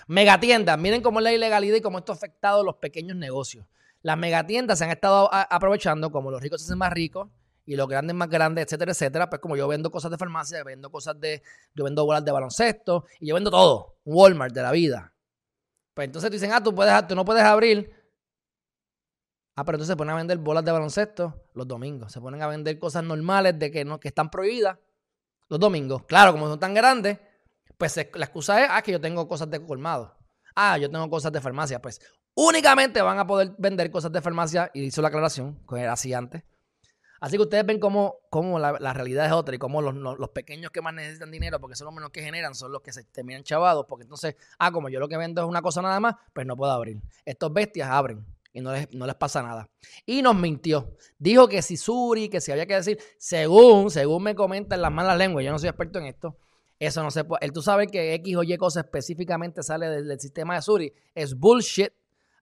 Megatiendas, 0.06 0.78
miren 0.78 1.02
cómo 1.02 1.20
es 1.20 1.24
la 1.24 1.32
ilegalidad 1.32 1.76
y 1.76 1.80
cómo 1.80 1.98
esto 1.98 2.12
ha 2.12 2.16
afectado 2.16 2.60
a 2.60 2.64
los 2.64 2.76
pequeños 2.76 3.16
negocios. 3.16 3.66
Las 4.02 4.16
megatiendas 4.18 4.78
se 4.78 4.84
han 4.84 4.90
estado 4.90 5.28
aprovechando, 5.32 6.12
como 6.12 6.30
los 6.30 6.40
ricos 6.40 6.60
se 6.60 6.66
hacen 6.66 6.78
más 6.78 6.92
ricos 6.92 7.28
y 7.64 7.74
los 7.74 7.88
grandes 7.88 8.14
más 8.14 8.28
grandes, 8.28 8.64
etcétera, 8.64 8.92
etcétera. 8.92 9.28
Pues 9.28 9.40
como 9.40 9.56
yo 9.56 9.66
vendo 9.66 9.90
cosas 9.90 10.10
de 10.10 10.18
farmacia, 10.18 10.62
vendo 10.62 10.90
cosas 10.90 11.18
de, 11.18 11.42
yo 11.74 11.84
vendo 11.84 12.04
bolas 12.04 12.24
de 12.24 12.30
baloncesto 12.30 13.04
y 13.18 13.28
yo 13.28 13.34
vendo 13.34 13.50
todo, 13.50 13.98
Walmart 14.04 14.54
de 14.54 14.62
la 14.62 14.70
vida. 14.70 15.12
Pues 15.94 16.06
entonces 16.06 16.30
dicen, 16.30 16.52
ah, 16.52 16.62
tú, 16.62 16.74
puedes, 16.74 17.06
tú 17.08 17.16
no 17.16 17.24
puedes 17.24 17.42
abrir. 17.42 17.90
Ah, 19.56 19.64
pero 19.64 19.76
entonces 19.76 19.94
se 19.94 19.96
ponen 19.96 20.12
a 20.12 20.18
vender 20.18 20.38
bolas 20.38 20.64
de 20.64 20.70
baloncesto 20.70 21.48
los 21.54 21.66
domingos. 21.66 22.12
Se 22.12 22.20
ponen 22.20 22.42
a 22.42 22.46
vender 22.46 22.78
cosas 22.78 23.02
normales 23.02 23.58
de 23.58 23.70
que, 23.70 23.84
no, 23.84 23.98
que 23.98 24.08
están 24.08 24.30
prohibidas 24.30 24.78
los 25.48 25.60
domingos. 25.60 26.04
Claro, 26.04 26.32
como 26.32 26.48
son 26.48 26.58
tan 26.58 26.74
grandes, 26.74 27.18
pues 27.78 27.96
la 27.96 28.24
excusa 28.24 28.62
es, 28.62 28.68
ah, 28.70 28.82
que 28.82 28.92
yo 28.92 29.00
tengo 29.00 29.26
cosas 29.28 29.50
de 29.50 29.64
colmado. 29.64 30.16
Ah, 30.54 30.78
yo 30.78 30.90
tengo 30.90 31.08
cosas 31.10 31.32
de 31.32 31.40
farmacia. 31.40 31.80
Pues 31.80 32.00
únicamente 32.34 33.02
van 33.02 33.18
a 33.18 33.26
poder 33.26 33.54
vender 33.58 33.90
cosas 33.90 34.12
de 34.12 34.22
farmacia, 34.22 34.70
y 34.74 34.84
hizo 34.84 35.02
la 35.02 35.08
aclaración, 35.08 35.60
que 35.68 35.80
era 35.80 35.92
así 35.92 36.12
antes. 36.14 36.42
Así 37.18 37.36
que 37.36 37.42
ustedes 37.42 37.64
ven 37.64 37.80
cómo, 37.80 38.16
cómo 38.30 38.58
la, 38.58 38.92
realidad 38.92 39.24
es 39.24 39.32
otra 39.32 39.54
y 39.54 39.58
cómo 39.58 39.80
los, 39.80 39.94
los, 39.94 40.28
pequeños 40.30 40.70
que 40.70 40.82
más 40.82 40.92
necesitan 40.92 41.30
dinero, 41.30 41.58
porque 41.60 41.74
son 41.74 41.86
los 41.86 41.94
menos 41.94 42.10
que 42.10 42.22
generan, 42.22 42.54
son 42.54 42.72
los 42.72 42.82
que 42.82 42.92
se 42.92 43.04
terminan 43.04 43.42
chavados, 43.42 43.86
porque 43.88 44.02
entonces, 44.02 44.36
ah, 44.58 44.70
como 44.70 44.90
yo 44.90 45.00
lo 45.00 45.08
que 45.08 45.16
vendo 45.16 45.42
es 45.42 45.48
una 45.48 45.62
cosa 45.62 45.80
nada 45.80 45.98
más, 45.98 46.16
pues 46.34 46.46
no 46.46 46.56
puedo 46.56 46.72
abrir. 46.72 47.00
Estos 47.24 47.52
bestias 47.52 47.88
abren 47.88 48.24
y 48.56 48.62
no 48.62 48.72
les, 48.72 48.90
no 48.94 49.06
les 49.06 49.14
pasa 49.16 49.42
nada. 49.42 49.68
Y 50.06 50.22
nos 50.22 50.34
mintió. 50.34 50.96
Dijo 51.18 51.46
que 51.46 51.60
si 51.60 51.76
Suri, 51.76 52.30
que 52.30 52.40
si 52.40 52.52
había 52.52 52.64
que 52.64 52.74
decir, 52.74 52.98
según, 53.18 53.90
según 53.90 54.22
me 54.22 54.34
comentan 54.34 54.80
las 54.80 54.90
malas 54.90 55.18
lenguas, 55.18 55.44
yo 55.44 55.52
no 55.52 55.58
soy 55.58 55.68
experto 55.68 55.98
en 55.98 56.06
esto, 56.06 56.38
eso 56.78 57.02
no 57.02 57.10
se 57.10 57.24
puede. 57.24 57.50
Tú 57.50 57.60
sabes 57.60 57.88
que 57.92 58.14
X 58.14 58.34
o 58.34 58.42
Y 58.42 58.56
cosa 58.56 58.80
específicamente 58.80 59.62
sale 59.62 59.88
del, 59.90 60.18
sistema 60.18 60.54
de 60.54 60.62
Suri. 60.62 60.92
Es 61.14 61.34
bullshit. 61.34 61.92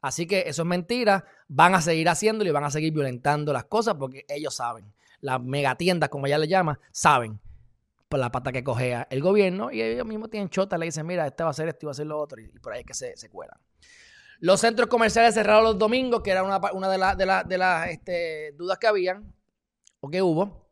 Así 0.03 0.27
que 0.27 0.45
eso 0.47 0.63
es 0.63 0.69
mentira. 0.69 1.25
Van 1.49 1.75
a 1.75 1.81
seguir 1.81 2.09
haciéndolo 2.09 2.49
y 2.49 2.53
van 2.53 2.65
a 2.65 2.71
seguir 2.71 2.93
violentando 2.93 3.53
las 3.53 3.65
cosas 3.65 3.97
porque 3.99 4.25
ellos 4.29 4.55
saben. 4.55 4.95
Las 5.21 5.43
megatiendas, 5.43 6.11
como 6.11 6.27
ella 6.27 6.39
le 6.39 6.47
llama, 6.47 6.79
saben 6.93 7.41
por 8.09 8.21
la 8.21 8.31
pata 8.31 8.53
que 8.53 8.63
cogea 8.63 9.09
el 9.11 9.21
gobierno 9.21 9.73
y 9.73 9.83
ellos 9.83 10.07
mismos 10.07 10.31
tienen 10.31 10.49
chota. 10.49 10.79
Le 10.79 10.87
dicen, 10.87 11.07
mira, 11.07 11.27
este 11.27 11.43
va 11.43 11.49
a 11.49 11.51
hacer 11.51 11.67
esto 11.67 11.81
y 11.83 11.87
va 11.87 11.91
a 11.91 11.93
hacer 11.93 12.07
lo 12.07 12.21
otro. 12.21 12.41
Y, 12.41 12.47
por 12.61 12.73
ahí 12.73 12.81
es 12.83 12.87
que 12.87 12.95
se, 12.95 13.17
se 13.17 13.29
cuelan. 13.29 13.59
Los 14.41 14.61
centros 14.61 14.89
comerciales 14.89 15.35
cerrados 15.35 15.65
los 15.65 15.79
domingos, 15.79 16.23
que 16.23 16.31
era 16.31 16.43
una, 16.43 16.59
de, 16.59 17.45
de, 17.47 17.59
las 17.59 17.91
este, 17.91 18.53
dudas 18.53 18.79
que 18.79 18.87
habían 18.87 19.35
o 20.01 20.11
que 20.11 20.23
hubo. 20.23 20.71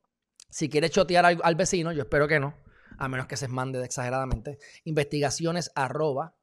Si 0.50 0.68
quieres 0.68 0.90
chotear 0.90 1.24
al 1.24 1.54
vecino, 1.54 1.92
yo 1.92 2.02
espero 2.02 2.28
que 2.28 2.38
no 2.38 2.62
a 2.98 3.08
menos 3.08 3.26
que 3.26 3.36
se 3.36 3.48
mande 3.48 3.82
exageradamente, 3.84 4.58
investigaciones 4.84 5.70
arroba 5.74 6.36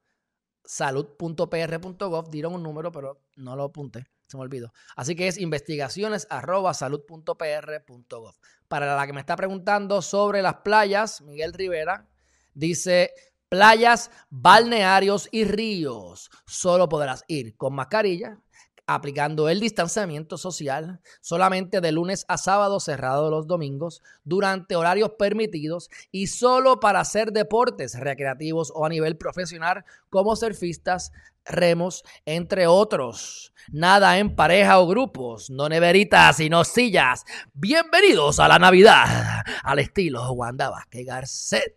salud.pr.gov, 0.65 2.29
dieron 2.29 2.53
un 2.53 2.63
número, 2.63 2.91
pero 2.91 3.23
no 3.38 3.55
lo 3.55 3.63
apunté, 3.63 4.07
se 4.27 4.38
me 4.38 4.43
olvidó. 4.43 4.73
Así 4.95 5.15
que 5.15 5.27
es 5.27 5.38
investigaciones 5.38 6.27
arroba 6.29 6.73
salud.pr.gov. 6.73 8.35
Para 8.67 8.95
la 8.95 9.07
que 9.07 9.13
me 9.13 9.21
está 9.21 9.35
preguntando 9.35 10.01
sobre 10.01 10.41
las 10.41 10.55
playas, 10.57 11.21
Miguel 11.21 11.53
Rivera 11.53 12.07
dice, 12.53 13.13
playas, 13.50 14.12
balnearios 14.29 15.27
y 15.32 15.44
ríos, 15.44 16.29
solo 16.46 16.88
podrás 16.88 17.24
ir 17.27 17.58
con 17.58 17.74
mascarilla, 17.74 18.38
aplicando 18.86 19.50
el 19.50 19.60
distanciamiento 19.60 20.38
social 20.38 21.00
solamente 21.22 21.82
de 21.82 21.91
lunes 21.91 22.25
a 22.27 22.38
sábado, 22.38 22.79
cerrado 22.79 23.29
los 23.29 23.48
domingos, 23.48 24.01
durante 24.24 24.75
horarios 24.75 25.12
permitidos 25.18 25.89
y 26.12 26.27
solo 26.27 26.79
para 26.79 27.00
hacer 27.00 27.32
deportes 27.32 28.00
recreativos 28.00 28.72
o 28.74 28.86
a 28.86 28.89
nivel 28.89 29.18
profesional 29.18 29.84
como 30.10 30.36
surfistas, 30.36 31.12
remos, 31.46 32.03
entre 32.25 32.68
otros. 32.68 33.53
Nada 33.72 34.18
en 34.18 34.36
pareja 34.36 34.79
o 34.79 34.88
grupos, 34.88 35.50
no 35.50 35.70
neveritas, 35.70 36.38
sino 36.38 36.63
sillas. 36.63 37.25
Bienvenidos 37.53 38.39
a 38.39 38.48
la 38.48 38.60
Navidad, 38.60 39.44
al 39.63 39.79
estilo 39.79 40.32
Wanda 40.34 40.70
Vázquez 40.70 41.06
Garcet. 41.06 41.74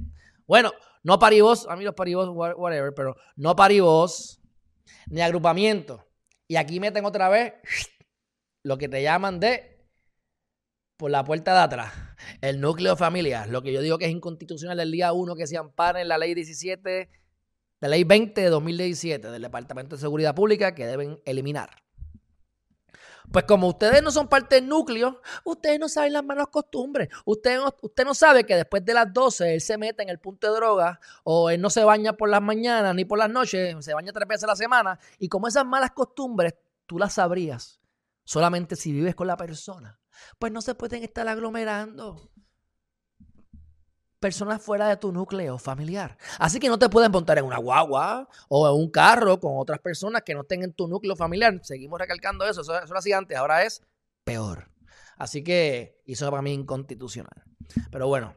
Bueno, 0.46 0.72
no 1.02 1.18
paribos, 1.18 1.66
a 1.68 1.76
mí 1.76 1.84
los 1.84 1.94
paribos, 1.94 2.28
whatever, 2.30 2.92
pero 2.94 3.16
no 3.36 3.56
paribos 3.56 4.40
ni 5.08 5.20
agrupamiento 5.20 6.06
y 6.52 6.56
aquí 6.56 6.80
meten 6.80 7.04
otra 7.06 7.28
vez 7.28 7.54
lo 8.62 8.76
que 8.76 8.88
te 8.88 9.02
llaman 9.02 9.40
de 9.40 9.72
por 10.98 11.10
la 11.10 11.24
puerta 11.24 11.54
de 11.54 11.60
atrás. 11.60 11.92
El 12.40 12.60
núcleo 12.60 12.94
familiar. 12.94 13.48
Lo 13.48 13.62
que 13.62 13.72
yo 13.72 13.80
digo 13.80 13.98
que 13.98 14.04
es 14.04 14.10
inconstitucional 14.10 14.78
el 14.78 14.92
día 14.92 15.12
1 15.12 15.34
que 15.34 15.46
se 15.46 15.56
ampara 15.56 16.00
en 16.00 16.08
la 16.08 16.18
ley 16.18 16.34
17, 16.34 17.08
la 17.80 17.88
ley 17.88 18.04
20 18.04 18.40
de 18.40 18.50
2017 18.50 19.30
del 19.30 19.42
Departamento 19.42 19.96
de 19.96 20.00
Seguridad 20.00 20.34
Pública 20.34 20.74
que 20.74 20.86
deben 20.86 21.20
eliminar. 21.24 21.70
Pues 23.30 23.44
como 23.44 23.68
ustedes 23.68 24.02
no 24.02 24.10
son 24.10 24.28
parte 24.28 24.56
del 24.56 24.68
núcleo, 24.68 25.20
ustedes 25.44 25.78
no 25.78 25.88
saben 25.88 26.12
las 26.12 26.24
malas 26.24 26.48
costumbres. 26.48 27.08
Usted 27.24 27.56
no, 27.58 27.74
usted 27.82 28.04
no 28.04 28.14
sabe 28.14 28.44
que 28.44 28.56
después 28.56 28.84
de 28.84 28.94
las 28.94 29.12
12 29.12 29.54
él 29.54 29.60
se 29.60 29.78
mete 29.78 30.02
en 30.02 30.08
el 30.08 30.18
punto 30.18 30.48
de 30.48 30.54
droga 30.54 31.00
o 31.24 31.50
él 31.50 31.60
no 31.60 31.70
se 31.70 31.84
baña 31.84 32.14
por 32.14 32.28
las 32.28 32.42
mañanas 32.42 32.94
ni 32.94 33.04
por 33.04 33.18
las 33.18 33.30
noches, 33.30 33.84
se 33.84 33.94
baña 33.94 34.12
tres 34.12 34.28
veces 34.28 34.44
a 34.44 34.48
la 34.48 34.56
semana. 34.56 34.98
Y 35.18 35.28
como 35.28 35.48
esas 35.48 35.64
malas 35.64 35.92
costumbres 35.92 36.54
tú 36.86 36.98
las 36.98 37.14
sabrías 37.14 37.80
solamente 38.24 38.76
si 38.76 38.92
vives 38.92 39.14
con 39.14 39.26
la 39.26 39.36
persona, 39.36 40.00
pues 40.38 40.52
no 40.52 40.60
se 40.60 40.74
pueden 40.74 41.02
estar 41.02 41.26
aglomerando 41.28 42.31
personas 44.22 44.62
fuera 44.62 44.88
de 44.88 44.96
tu 44.96 45.12
núcleo 45.12 45.58
familiar. 45.58 46.16
Así 46.38 46.58
que 46.58 46.68
no 46.68 46.78
te 46.78 46.88
pueden 46.88 47.12
montar 47.12 47.36
en 47.36 47.44
una 47.44 47.58
guagua 47.58 48.28
o 48.48 48.66
en 48.66 48.74
un 48.74 48.90
carro 48.90 49.38
con 49.38 49.58
otras 49.58 49.80
personas 49.80 50.22
que 50.22 50.32
no 50.32 50.42
estén 50.42 50.62
en 50.62 50.72
tu 50.72 50.88
núcleo 50.88 51.14
familiar. 51.16 51.60
Seguimos 51.62 52.00
recalcando 52.00 52.46
eso. 52.46 52.62
Eso, 52.62 52.82
eso 52.82 52.94
lo 52.94 53.18
antes, 53.18 53.36
ahora 53.36 53.64
es 53.64 53.82
peor. 54.24 54.70
Así 55.18 55.42
que 55.42 56.00
eso 56.06 56.30
para 56.30 56.40
mí 56.40 56.52
inconstitucional. 56.52 57.44
Pero 57.90 58.06
bueno, 58.06 58.34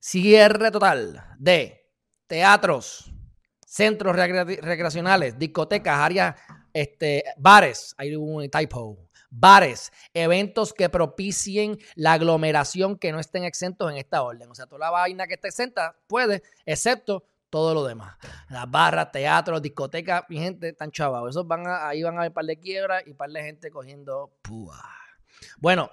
cierre 0.00 0.70
total 0.70 1.24
de 1.38 1.86
teatros, 2.26 3.12
centros 3.64 4.16
recreacionales, 4.16 5.38
discotecas, 5.38 5.98
áreas, 5.98 6.36
este, 6.72 7.24
bares. 7.36 7.94
Hay 7.98 8.16
un 8.16 8.48
typo 8.48 9.09
bares, 9.30 9.92
eventos 10.12 10.72
que 10.74 10.88
propicien 10.88 11.78
la 11.94 12.14
aglomeración 12.14 12.98
que 12.98 13.12
no 13.12 13.20
estén 13.20 13.44
exentos 13.44 13.90
en 13.90 13.96
esta 13.96 14.22
orden. 14.22 14.50
O 14.50 14.54
sea, 14.54 14.66
toda 14.66 14.80
la 14.80 14.90
vaina 14.90 15.26
que 15.26 15.34
esté 15.34 15.48
exenta 15.48 15.96
puede, 16.06 16.42
excepto 16.66 17.24
todo 17.48 17.74
lo 17.74 17.84
demás. 17.84 18.16
Las 18.48 18.70
barras, 18.70 19.10
teatros, 19.12 19.62
discotecas, 19.62 20.24
mi 20.28 20.38
gente, 20.38 20.68
están 20.68 20.90
chavados. 20.90 21.30
Esos 21.30 21.46
van 21.46 21.66
a, 21.66 21.88
ahí 21.88 22.02
van 22.02 22.16
a 22.16 22.20
haber 22.20 22.32
par 22.32 22.44
de 22.44 22.58
quiebras 22.58 23.02
y 23.06 23.14
par 23.14 23.30
de 23.30 23.42
gente 23.42 23.70
cogiendo 23.70 24.32
púa. 24.42 24.82
Bueno, 25.58 25.90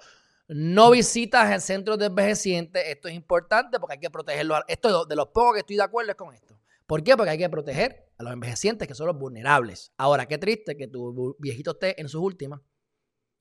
no 0.48 0.90
visitas 0.90 1.50
en 1.50 1.60
centros 1.60 1.98
de 1.98 2.06
envejecientes. 2.06 2.82
Esto 2.86 3.08
es 3.08 3.14
importante 3.14 3.78
porque 3.78 3.94
hay 3.94 4.00
que 4.00 4.10
protegerlos. 4.10 4.62
Esto 4.68 5.04
de 5.04 5.16
los 5.16 5.28
pocos 5.28 5.54
que 5.54 5.60
estoy 5.60 5.76
de 5.76 5.82
acuerdo 5.82 6.12
es 6.12 6.16
con 6.16 6.34
esto. 6.34 6.58
¿Por 6.86 7.02
qué? 7.02 7.16
Porque 7.16 7.30
hay 7.30 7.38
que 7.38 7.50
proteger 7.50 8.06
a 8.16 8.22
los 8.22 8.32
envejecientes 8.32 8.88
que 8.88 8.94
son 8.94 9.08
los 9.08 9.18
vulnerables. 9.18 9.92
Ahora, 9.98 10.26
qué 10.26 10.38
triste 10.38 10.76
que 10.76 10.88
tu 10.88 11.36
viejito 11.38 11.72
esté 11.72 12.00
en 12.00 12.08
sus 12.08 12.22
últimas 12.22 12.60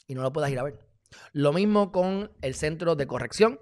y 0.07 0.15
no 0.15 0.23
lo 0.23 0.33
puedas 0.33 0.49
ir 0.49 0.59
a 0.59 0.63
ver. 0.63 0.79
Lo 1.33 1.53
mismo 1.53 1.91
con 1.91 2.31
el 2.41 2.55
centro 2.55 2.95
de 2.95 3.07
corrección, 3.07 3.59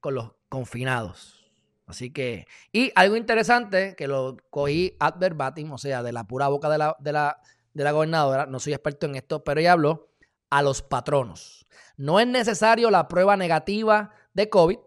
con 0.00 0.14
los 0.14 0.32
confinados. 0.48 1.50
Así 1.86 2.12
que, 2.12 2.46
y 2.72 2.92
algo 2.94 3.16
interesante 3.16 3.94
que 3.96 4.08
lo 4.08 4.36
cogí 4.50 4.96
ad 4.98 5.14
verbatim, 5.18 5.72
o 5.72 5.78
sea, 5.78 6.02
de 6.02 6.12
la 6.12 6.24
pura 6.24 6.48
boca 6.48 6.68
de 6.68 6.78
la, 6.78 6.96
de 6.98 7.12
la, 7.12 7.40
de 7.74 7.84
la 7.84 7.92
gobernadora, 7.92 8.46
no 8.46 8.58
soy 8.58 8.72
experto 8.74 9.06
en 9.06 9.14
esto, 9.14 9.44
pero 9.44 9.60
ella 9.60 9.72
habló 9.72 10.08
a 10.50 10.62
los 10.62 10.82
patronos. 10.82 11.66
No 11.96 12.18
es 12.18 12.26
necesario 12.26 12.90
la 12.90 13.08
prueba 13.08 13.36
negativa 13.36 14.12
de 14.34 14.50
COVID, 14.50 14.78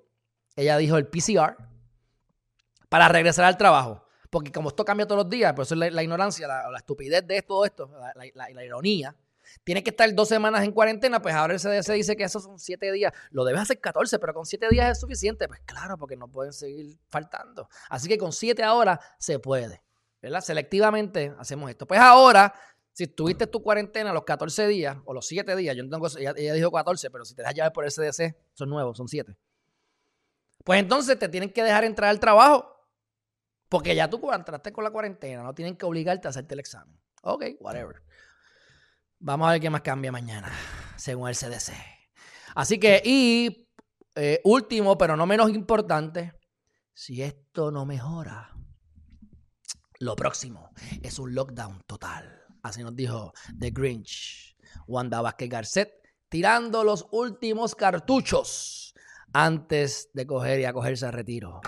ella 0.55 0.77
dijo 0.77 0.97
el 0.97 1.07
PCR, 1.07 1.55
para 2.89 3.07
regresar 3.07 3.45
al 3.45 3.57
trabajo. 3.57 4.05
Porque 4.29 4.51
como 4.51 4.69
esto 4.69 4.85
cambia 4.85 5.07
todos 5.07 5.23
los 5.23 5.29
días, 5.29 5.53
por 5.53 5.63
eso 5.63 5.75
es 5.75 5.93
la, 5.93 6.03
ignorancia, 6.03 6.47
la, 6.47 6.69
la, 6.69 6.77
estupidez 6.77 7.25
de 7.25 7.41
todo 7.41 7.65
esto, 7.65 7.89
la 8.15 8.63
ironía, 8.63 9.15
tiene 9.63 9.83
que 9.83 9.91
estar 9.91 10.13
dos 10.13 10.27
semanas 10.27 10.63
en 10.63 10.71
cuarentena, 10.71 11.21
pues 11.21 11.35
ahora 11.35 11.53
el 11.53 11.59
CDC 11.59 11.93
dice 11.93 12.15
que 12.15 12.23
esos 12.23 12.43
son 12.43 12.59
siete 12.59 12.91
días. 12.91 13.13
Lo 13.31 13.43
debes 13.45 13.61
hacer 13.61 13.79
14, 13.79 14.19
pero 14.19 14.33
con 14.33 14.45
siete 14.45 14.67
días 14.69 14.91
es 14.91 14.99
suficiente. 14.99 15.47
Pues 15.47 15.59
claro, 15.65 15.97
porque 15.97 16.15
no 16.15 16.27
pueden 16.27 16.53
seguir 16.53 16.97
faltando. 17.07 17.69
Así 17.89 18.07
que 18.07 18.17
con 18.17 18.31
siete 18.31 18.63
ahora 18.63 18.99
se 19.17 19.39
puede. 19.39 19.81
¿Verdad? 20.21 20.41
Selectivamente 20.41 21.33
hacemos 21.37 21.69
esto. 21.69 21.87
Pues 21.87 21.99
ahora, 21.99 22.53
si 22.91 23.07
tuviste 23.07 23.47
tu 23.47 23.63
cuarentena 23.63 24.11
los 24.11 24.23
14 24.23 24.67
días 24.67 24.97
o 25.05 25.13
los 25.13 25.25
siete 25.25 25.55
días, 25.55 25.75
yo 25.75 25.83
no 25.83 25.89
tengo, 25.89 26.07
ella, 26.17 26.33
ella 26.35 26.53
dijo 26.53 26.71
14, 26.71 27.09
pero 27.09 27.23
si 27.23 27.35
te 27.35 27.41
dejas 27.41 27.55
llevar 27.55 27.71
por 27.71 27.85
el 27.85 27.91
CDC, 27.91 28.35
son 28.53 28.69
nuevos, 28.69 28.97
son 28.97 29.07
siete. 29.07 29.37
Pues 30.65 30.79
entonces 30.79 31.17
te 31.17 31.29
tienen 31.29 31.51
que 31.51 31.63
dejar 31.63 31.83
entrar 31.83 32.09
al 32.09 32.19
trabajo. 32.19 32.75
Porque 33.69 33.95
ya 33.95 34.09
tú 34.09 34.31
entraste 34.33 34.73
con 34.73 34.83
la 34.83 34.89
cuarentena, 34.89 35.43
no 35.43 35.53
tienen 35.53 35.77
que 35.77 35.85
obligarte 35.85 36.27
a 36.27 36.31
hacerte 36.31 36.55
el 36.55 36.59
examen. 36.59 36.99
Ok, 37.21 37.45
whatever. 37.59 38.01
Vamos 39.21 39.49
a 39.49 39.51
ver 39.51 39.61
qué 39.61 39.69
más 39.69 39.81
cambia 39.81 40.13
mañana, 40.13 40.49
según 40.95 41.27
el 41.27 41.35
CDC. 41.35 41.73
Así 42.55 42.79
que, 42.79 43.01
y 43.03 43.67
eh, 44.15 44.39
último, 44.45 44.97
pero 44.97 45.17
no 45.17 45.25
menos 45.25 45.49
importante, 45.49 46.33
si 46.93 47.21
esto 47.21 47.69
no 47.69 47.85
mejora, 47.85 48.55
lo 49.99 50.15
próximo 50.15 50.69
es 51.01 51.19
un 51.19 51.35
lockdown 51.35 51.81
total. 51.85 52.45
Así 52.63 52.81
nos 52.81 52.95
dijo 52.95 53.33
The 53.59 53.71
Grinch, 53.71 54.55
Wanda 54.87 55.21
Vázquez 55.21 55.49
Garcet, 55.49 55.91
tirando 56.29 56.85
los 56.85 57.05
últimos 57.11 57.75
cartuchos 57.75 58.93
antes 59.33 60.09
de 60.13 60.25
coger 60.25 60.61
y 60.61 60.65
acogerse 60.65 61.05
a 61.05 61.11
retiro 61.11 61.59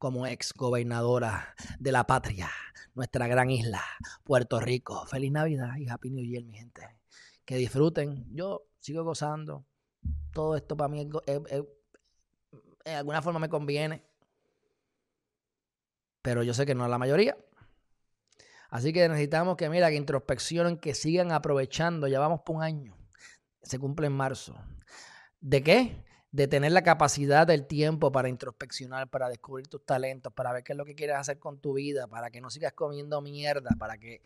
como 0.00 0.26
ex 0.26 0.54
gobernadora 0.54 1.54
de 1.78 1.92
la 1.92 2.06
patria, 2.06 2.50
nuestra 2.94 3.28
gran 3.28 3.50
isla, 3.50 3.82
Puerto 4.24 4.58
Rico. 4.58 5.04
Feliz 5.04 5.30
Navidad 5.30 5.76
y 5.76 5.90
Happy 5.90 6.08
New 6.08 6.24
Year, 6.24 6.42
mi 6.42 6.54
gente. 6.54 6.96
Que 7.44 7.56
disfruten. 7.56 8.24
Yo 8.34 8.62
sigo 8.80 9.04
gozando. 9.04 9.66
Todo 10.32 10.56
esto 10.56 10.74
para 10.74 10.88
mí 10.88 11.06
de 11.06 12.94
alguna 12.96 13.20
forma 13.20 13.40
me 13.40 13.50
conviene. 13.50 14.02
Pero 16.22 16.42
yo 16.44 16.54
sé 16.54 16.64
que 16.64 16.74
no 16.74 16.84
es 16.84 16.90
la 16.90 16.98
mayoría. 16.98 17.36
Así 18.70 18.94
que 18.94 19.06
necesitamos 19.06 19.58
que, 19.58 19.68
mira, 19.68 19.90
que 19.90 19.96
introspeccionen, 19.96 20.78
que 20.78 20.94
sigan 20.94 21.30
aprovechando. 21.30 22.08
Ya 22.08 22.20
vamos 22.20 22.40
por 22.40 22.56
un 22.56 22.62
año. 22.62 22.96
Se 23.62 23.78
cumple 23.78 24.06
en 24.06 24.14
marzo. 24.14 24.56
¿De 25.42 25.62
qué? 25.62 26.09
De 26.32 26.46
tener 26.46 26.72
la 26.72 26.82
capacidad 26.82 27.46
del 27.46 27.66
tiempo 27.66 28.12
para 28.12 28.28
introspeccionar, 28.28 29.08
para 29.08 29.28
descubrir 29.28 29.66
tus 29.66 29.84
talentos, 29.84 30.32
para 30.32 30.52
ver 30.52 30.62
qué 30.62 30.72
es 30.72 30.76
lo 30.76 30.84
que 30.84 30.94
quieres 30.94 31.16
hacer 31.16 31.38
con 31.38 31.60
tu 31.60 31.74
vida, 31.74 32.06
para 32.06 32.30
que 32.30 32.40
no 32.40 32.50
sigas 32.50 32.72
comiendo 32.72 33.20
mierda, 33.20 33.70
para 33.78 33.98
que 33.98 34.22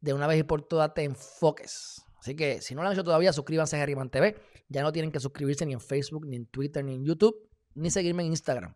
de 0.00 0.12
una 0.12 0.26
vez 0.26 0.40
y 0.40 0.42
por 0.42 0.62
todas 0.62 0.94
te 0.94 1.04
enfoques. 1.04 2.02
Así 2.18 2.34
que 2.34 2.62
si 2.62 2.74
no 2.74 2.82
lo 2.82 2.88
han 2.88 2.94
hecho 2.94 3.04
todavía, 3.04 3.32
suscríbanse 3.32 3.76
a 3.76 3.80
Geriman 3.80 4.08
TV. 4.08 4.36
Ya 4.68 4.82
no 4.82 4.92
tienen 4.92 5.12
que 5.12 5.20
suscribirse 5.20 5.66
ni 5.66 5.74
en 5.74 5.80
Facebook, 5.80 6.26
ni 6.26 6.36
en 6.36 6.46
Twitter, 6.46 6.82
ni 6.82 6.94
en 6.94 7.04
YouTube, 7.04 7.36
ni 7.74 7.90
seguirme 7.90 8.22
en 8.22 8.30
Instagram. 8.30 8.74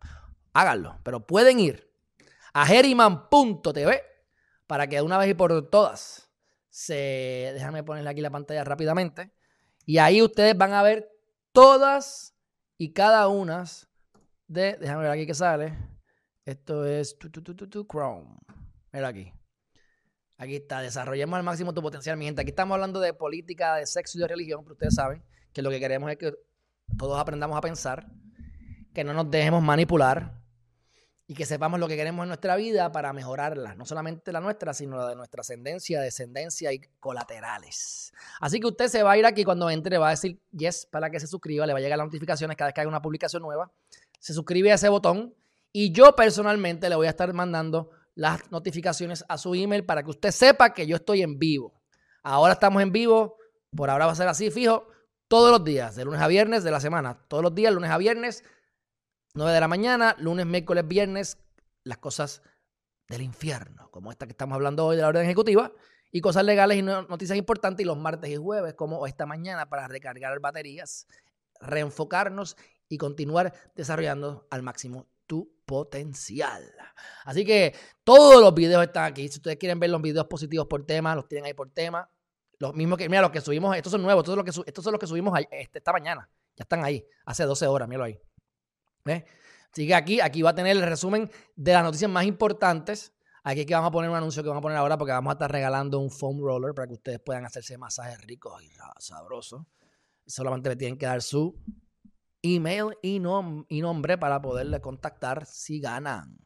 Háganlo, 0.52 0.98
pero 1.02 1.26
pueden 1.26 1.60
ir 1.60 1.90
a 2.52 2.66
geriman.tv 2.66 4.02
para 4.66 4.86
que 4.86 4.96
de 4.96 5.02
una 5.02 5.16
vez 5.16 5.30
y 5.30 5.34
por 5.34 5.70
todas 5.70 6.30
se... 6.68 7.52
Déjame 7.54 7.82
ponerle 7.82 8.10
aquí 8.10 8.20
la 8.20 8.30
pantalla 8.30 8.64
rápidamente. 8.64 9.32
Y 9.86 9.98
ahí 9.98 10.20
ustedes 10.20 10.56
van 10.56 10.74
a 10.74 10.82
ver 10.82 11.10
todas 11.52 12.37
y 12.78 12.92
cada 12.92 13.26
una 13.28 13.64
de, 14.46 14.78
déjame 14.80 15.02
ver 15.02 15.10
aquí 15.10 15.26
que 15.26 15.34
sale. 15.34 15.76
Esto 16.44 16.86
es 16.86 17.18
Chrome. 17.18 18.38
Mira 18.92 19.08
aquí. 19.08 19.32
Aquí 20.38 20.56
está, 20.56 20.80
desarrollemos 20.80 21.36
al 21.36 21.42
máximo 21.42 21.74
tu 21.74 21.82
potencial, 21.82 22.16
mi 22.16 22.24
gente. 22.24 22.40
Aquí 22.40 22.50
estamos 22.50 22.74
hablando 22.76 23.00
de 23.00 23.12
política, 23.12 23.74
de 23.74 23.86
sexo 23.86 24.16
y 24.16 24.20
de 24.20 24.28
religión, 24.28 24.62
pero 24.62 24.74
ustedes 24.74 24.94
saben 24.94 25.22
que 25.52 25.60
lo 25.60 25.70
que 25.70 25.80
queremos 25.80 26.08
es 26.10 26.16
que 26.16 26.32
todos 26.96 27.18
aprendamos 27.18 27.58
a 27.58 27.60
pensar, 27.60 28.06
que 28.94 29.02
no 29.02 29.12
nos 29.12 29.28
dejemos 29.30 29.62
manipular 29.62 30.37
y 31.30 31.34
que 31.34 31.44
sepamos 31.44 31.78
lo 31.78 31.86
que 31.86 31.96
queremos 31.96 32.24
en 32.24 32.28
nuestra 32.28 32.56
vida 32.56 32.90
para 32.90 33.12
mejorarla, 33.12 33.74
no 33.74 33.84
solamente 33.84 34.32
la 34.32 34.40
nuestra, 34.40 34.72
sino 34.72 34.96
la 34.96 35.08
de 35.08 35.14
nuestra 35.14 35.42
ascendencia, 35.42 36.00
descendencia 36.00 36.72
y 36.72 36.80
colaterales. 36.98 38.14
Así 38.40 38.58
que 38.58 38.66
usted 38.66 38.88
se 38.88 39.02
va 39.02 39.12
a 39.12 39.18
ir 39.18 39.26
aquí 39.26 39.44
cuando 39.44 39.68
entre, 39.68 39.98
va 39.98 40.08
a 40.08 40.10
decir 40.12 40.40
yes 40.52 40.86
para 40.86 41.10
que 41.10 41.20
se 41.20 41.26
suscriba, 41.26 41.66
le 41.66 41.74
va 41.74 41.80
a 41.80 41.82
llegar 41.82 41.98
las 41.98 42.06
notificaciones 42.06 42.56
cada 42.56 42.68
vez 42.68 42.74
que 42.74 42.80
haya 42.80 42.88
una 42.88 43.02
publicación 43.02 43.42
nueva, 43.42 43.70
se 44.18 44.32
suscribe 44.32 44.72
a 44.72 44.76
ese 44.76 44.88
botón 44.88 45.34
y 45.70 45.92
yo 45.92 46.16
personalmente 46.16 46.88
le 46.88 46.96
voy 46.96 47.06
a 47.06 47.10
estar 47.10 47.30
mandando 47.34 47.90
las 48.14 48.50
notificaciones 48.50 49.22
a 49.28 49.36
su 49.36 49.54
email 49.54 49.84
para 49.84 50.02
que 50.02 50.10
usted 50.10 50.30
sepa 50.30 50.72
que 50.72 50.86
yo 50.86 50.96
estoy 50.96 51.20
en 51.20 51.38
vivo. 51.38 51.78
Ahora 52.22 52.54
estamos 52.54 52.82
en 52.82 52.90
vivo, 52.90 53.36
por 53.76 53.90
ahora 53.90 54.06
va 54.06 54.12
a 54.12 54.16
ser 54.16 54.28
así, 54.28 54.50
fijo, 54.50 54.88
todos 55.28 55.50
los 55.50 55.62
días, 55.62 55.94
de 55.94 56.06
lunes 56.06 56.22
a 56.22 56.26
viernes 56.26 56.64
de 56.64 56.70
la 56.70 56.80
semana, 56.80 57.18
todos 57.28 57.42
los 57.42 57.54
días, 57.54 57.70
lunes 57.70 57.90
a 57.90 57.98
viernes 57.98 58.44
9 59.34 59.52
de 59.52 59.60
la 59.60 59.68
mañana, 59.68 60.16
lunes, 60.18 60.46
miércoles, 60.46 60.86
viernes, 60.86 61.38
las 61.84 61.98
cosas 61.98 62.42
del 63.08 63.22
infierno, 63.22 63.90
como 63.90 64.10
esta 64.10 64.26
que 64.26 64.32
estamos 64.32 64.54
hablando 64.54 64.86
hoy 64.86 64.96
de 64.96 65.02
la 65.02 65.08
orden 65.08 65.24
ejecutiva, 65.24 65.72
y 66.10 66.20
cosas 66.20 66.44
legales 66.44 66.78
y 66.78 66.82
noticias 66.82 67.36
importantes, 67.38 67.84
y 67.84 67.86
los 67.86 67.98
martes 67.98 68.30
y 68.30 68.36
jueves, 68.36 68.74
como 68.74 69.06
esta 69.06 69.26
mañana, 69.26 69.68
para 69.68 69.88
recargar 69.88 70.38
baterías, 70.40 71.06
reenfocarnos 71.60 72.56
y 72.88 72.98
continuar 72.98 73.52
desarrollando 73.74 74.46
al 74.50 74.62
máximo 74.62 75.06
tu 75.26 75.52
potencial. 75.66 76.64
Así 77.24 77.44
que 77.44 77.74
todos 78.02 78.40
los 78.40 78.54
videos 78.54 78.82
están 78.82 79.04
aquí. 79.04 79.28
Si 79.28 79.36
ustedes 79.36 79.58
quieren 79.58 79.78
ver 79.78 79.90
los 79.90 80.00
videos 80.00 80.26
positivos 80.26 80.66
por 80.66 80.84
tema, 80.86 81.14
los 81.14 81.28
tienen 81.28 81.46
ahí 81.46 81.54
por 81.54 81.70
tema. 81.70 82.10
Los 82.58 82.74
mismos 82.74 82.98
que, 82.98 83.08
mira, 83.08 83.22
los 83.22 83.30
que 83.30 83.40
subimos, 83.40 83.76
estos 83.76 83.92
son 83.92 84.02
nuevos, 84.02 84.22
estos 84.22 84.34
son 84.34 84.44
los 84.44 84.54
que, 84.64 84.68
estos 84.68 84.82
son 84.82 84.92
los 84.92 85.00
que 85.00 85.06
subimos 85.06 85.38
este, 85.50 85.78
esta 85.78 85.92
mañana. 85.92 86.28
Ya 86.56 86.62
están 86.62 86.82
ahí, 86.82 87.06
hace 87.24 87.44
12 87.44 87.66
horas, 87.66 87.88
míralo 87.88 88.04
ahí. 88.04 88.20
Así 89.72 89.86
que 89.86 89.94
aquí, 89.94 90.20
aquí 90.20 90.42
va 90.42 90.50
a 90.50 90.54
tener 90.54 90.76
el 90.76 90.82
resumen 90.82 91.30
de 91.56 91.72
las 91.72 91.82
noticias 91.82 92.10
más 92.10 92.24
importantes. 92.24 93.12
Aquí 93.44 93.64
que 93.64 93.74
vamos 93.74 93.88
a 93.88 93.92
poner 93.92 94.10
un 94.10 94.16
anuncio 94.16 94.42
que 94.42 94.48
vamos 94.48 94.60
a 94.60 94.62
poner 94.62 94.78
ahora 94.78 94.98
porque 94.98 95.12
vamos 95.12 95.30
a 95.30 95.34
estar 95.34 95.50
regalando 95.50 95.98
un 95.98 96.10
foam 96.10 96.40
roller 96.40 96.74
para 96.74 96.86
que 96.86 96.94
ustedes 96.94 97.20
puedan 97.20 97.44
hacerse 97.44 97.78
masajes 97.78 98.20
ricos 98.22 98.62
y 98.62 98.70
sabrosos. 98.98 99.62
Solamente 100.26 100.68
me 100.68 100.76
tienen 100.76 100.98
que 100.98 101.06
dar 101.06 101.22
su 101.22 101.58
email 102.42 102.96
y, 103.02 103.16
y 103.16 103.80
nombre 103.80 104.18
para 104.18 104.40
poderle 104.40 104.80
contactar 104.80 105.46
si 105.46 105.80
ganan. 105.80 106.38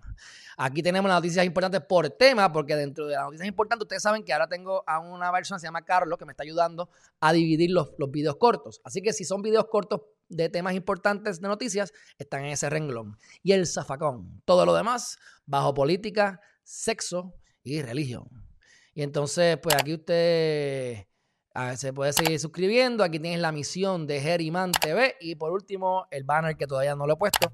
Aquí 0.56 0.82
tenemos 0.82 1.08
las 1.08 1.18
noticias 1.18 1.44
importantes 1.44 1.80
por 1.80 2.08
tema, 2.10 2.52
porque 2.52 2.76
dentro 2.76 3.06
de 3.06 3.14
las 3.14 3.24
noticias 3.24 3.48
importantes, 3.48 3.84
ustedes 3.84 4.02
saben 4.02 4.24
que 4.24 4.32
ahora 4.32 4.46
tengo 4.46 4.84
a 4.86 4.98
una 5.00 5.32
persona 5.32 5.56
que 5.56 5.62
se 5.62 5.66
llama 5.66 5.84
Carlos 5.84 6.18
que 6.18 6.24
me 6.24 6.32
está 6.32 6.42
ayudando 6.42 6.90
a 7.20 7.32
dividir 7.32 7.70
los, 7.70 7.92
los 7.98 8.10
videos 8.10 8.36
cortos. 8.36 8.80
Así 8.84 9.02
que 9.02 9.12
si 9.12 9.24
son 9.24 9.42
videos 9.42 9.66
cortos 9.68 10.02
de 10.32 10.48
temas 10.48 10.74
importantes 10.74 11.40
de 11.40 11.48
noticias 11.48 11.92
están 12.18 12.44
en 12.44 12.52
ese 12.52 12.70
renglón. 12.70 13.18
Y 13.42 13.52
el 13.52 13.66
zafacón. 13.66 14.42
Todo 14.44 14.66
lo 14.66 14.74
demás, 14.74 15.18
bajo 15.46 15.74
política, 15.74 16.40
sexo 16.64 17.34
y 17.62 17.82
religión. 17.82 18.28
Y 18.94 19.02
entonces, 19.02 19.58
pues 19.62 19.76
aquí 19.76 19.94
usted 19.94 21.06
ah, 21.54 21.76
se 21.76 21.92
puede 21.92 22.12
seguir 22.12 22.38
suscribiendo. 22.38 23.04
Aquí 23.04 23.18
tienes 23.18 23.40
la 23.40 23.52
misión 23.52 24.06
de 24.06 24.20
Geriman 24.20 24.72
TV. 24.72 25.16
Y 25.20 25.34
por 25.34 25.52
último, 25.52 26.06
el 26.10 26.24
banner 26.24 26.56
que 26.56 26.66
todavía 26.66 26.94
no 26.94 27.06
lo 27.06 27.14
he 27.14 27.16
puesto. 27.16 27.52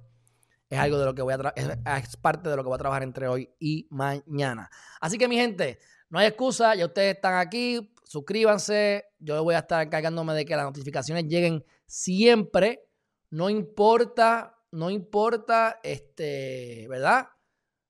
Es 0.69 0.79
algo 0.79 0.99
de 0.99 1.07
lo 1.07 1.15
que 1.15 1.23
voy 1.23 1.33
a 1.33 1.53
es, 1.57 1.67
es 2.05 2.17
parte 2.17 2.51
de 2.51 2.57
lo 2.57 2.63
que 2.63 2.69
voy 2.69 2.75
a 2.75 2.79
trabajar 2.79 3.03
entre 3.03 3.27
hoy 3.27 3.49
y 3.59 3.87
mañana. 3.91 4.71
Así 5.01 5.17
que, 5.17 5.29
mi 5.29 5.37
gente, 5.37 5.79
no 6.11 6.19
hay 6.19 6.27
excusa. 6.27 6.75
Ya 6.75 6.87
ustedes 6.87 7.17
están 7.17 7.35
aquí. 7.35 7.95
Suscríbanse. 8.05 9.05
Yo 9.19 9.43
voy 9.45 9.55
a 9.55 9.61
estar 9.61 9.87
encargándome 9.87 10.35
de 10.35 10.45
que 10.45 10.57
las 10.57 10.65
notificaciones 10.65 11.25
lleguen 11.25 11.65
siempre, 11.89 12.89
no 13.31 13.51
importa, 13.51 14.57
no 14.71 14.91
importa, 14.91 15.81
este, 15.83 16.87
¿verdad? 16.89 17.29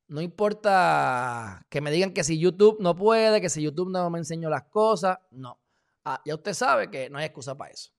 No 0.06 0.22
importa 0.22 1.66
que 1.68 1.82
me 1.82 1.90
digan 1.90 2.14
que 2.14 2.24
si 2.24 2.38
YouTube 2.38 2.78
no 2.80 2.96
puede, 2.96 3.42
que 3.42 3.50
si 3.50 3.60
YouTube 3.60 3.90
no 3.90 4.08
me 4.08 4.18
enseñó 4.18 4.48
las 4.48 4.64
cosas, 4.64 5.18
no. 5.30 5.60
Ah, 6.04 6.22
ya 6.24 6.34
usted 6.34 6.54
sabe 6.54 6.90
que 6.90 7.10
no 7.10 7.18
hay 7.18 7.26
excusa 7.26 7.54
para 7.54 7.72
eso. 7.72 7.90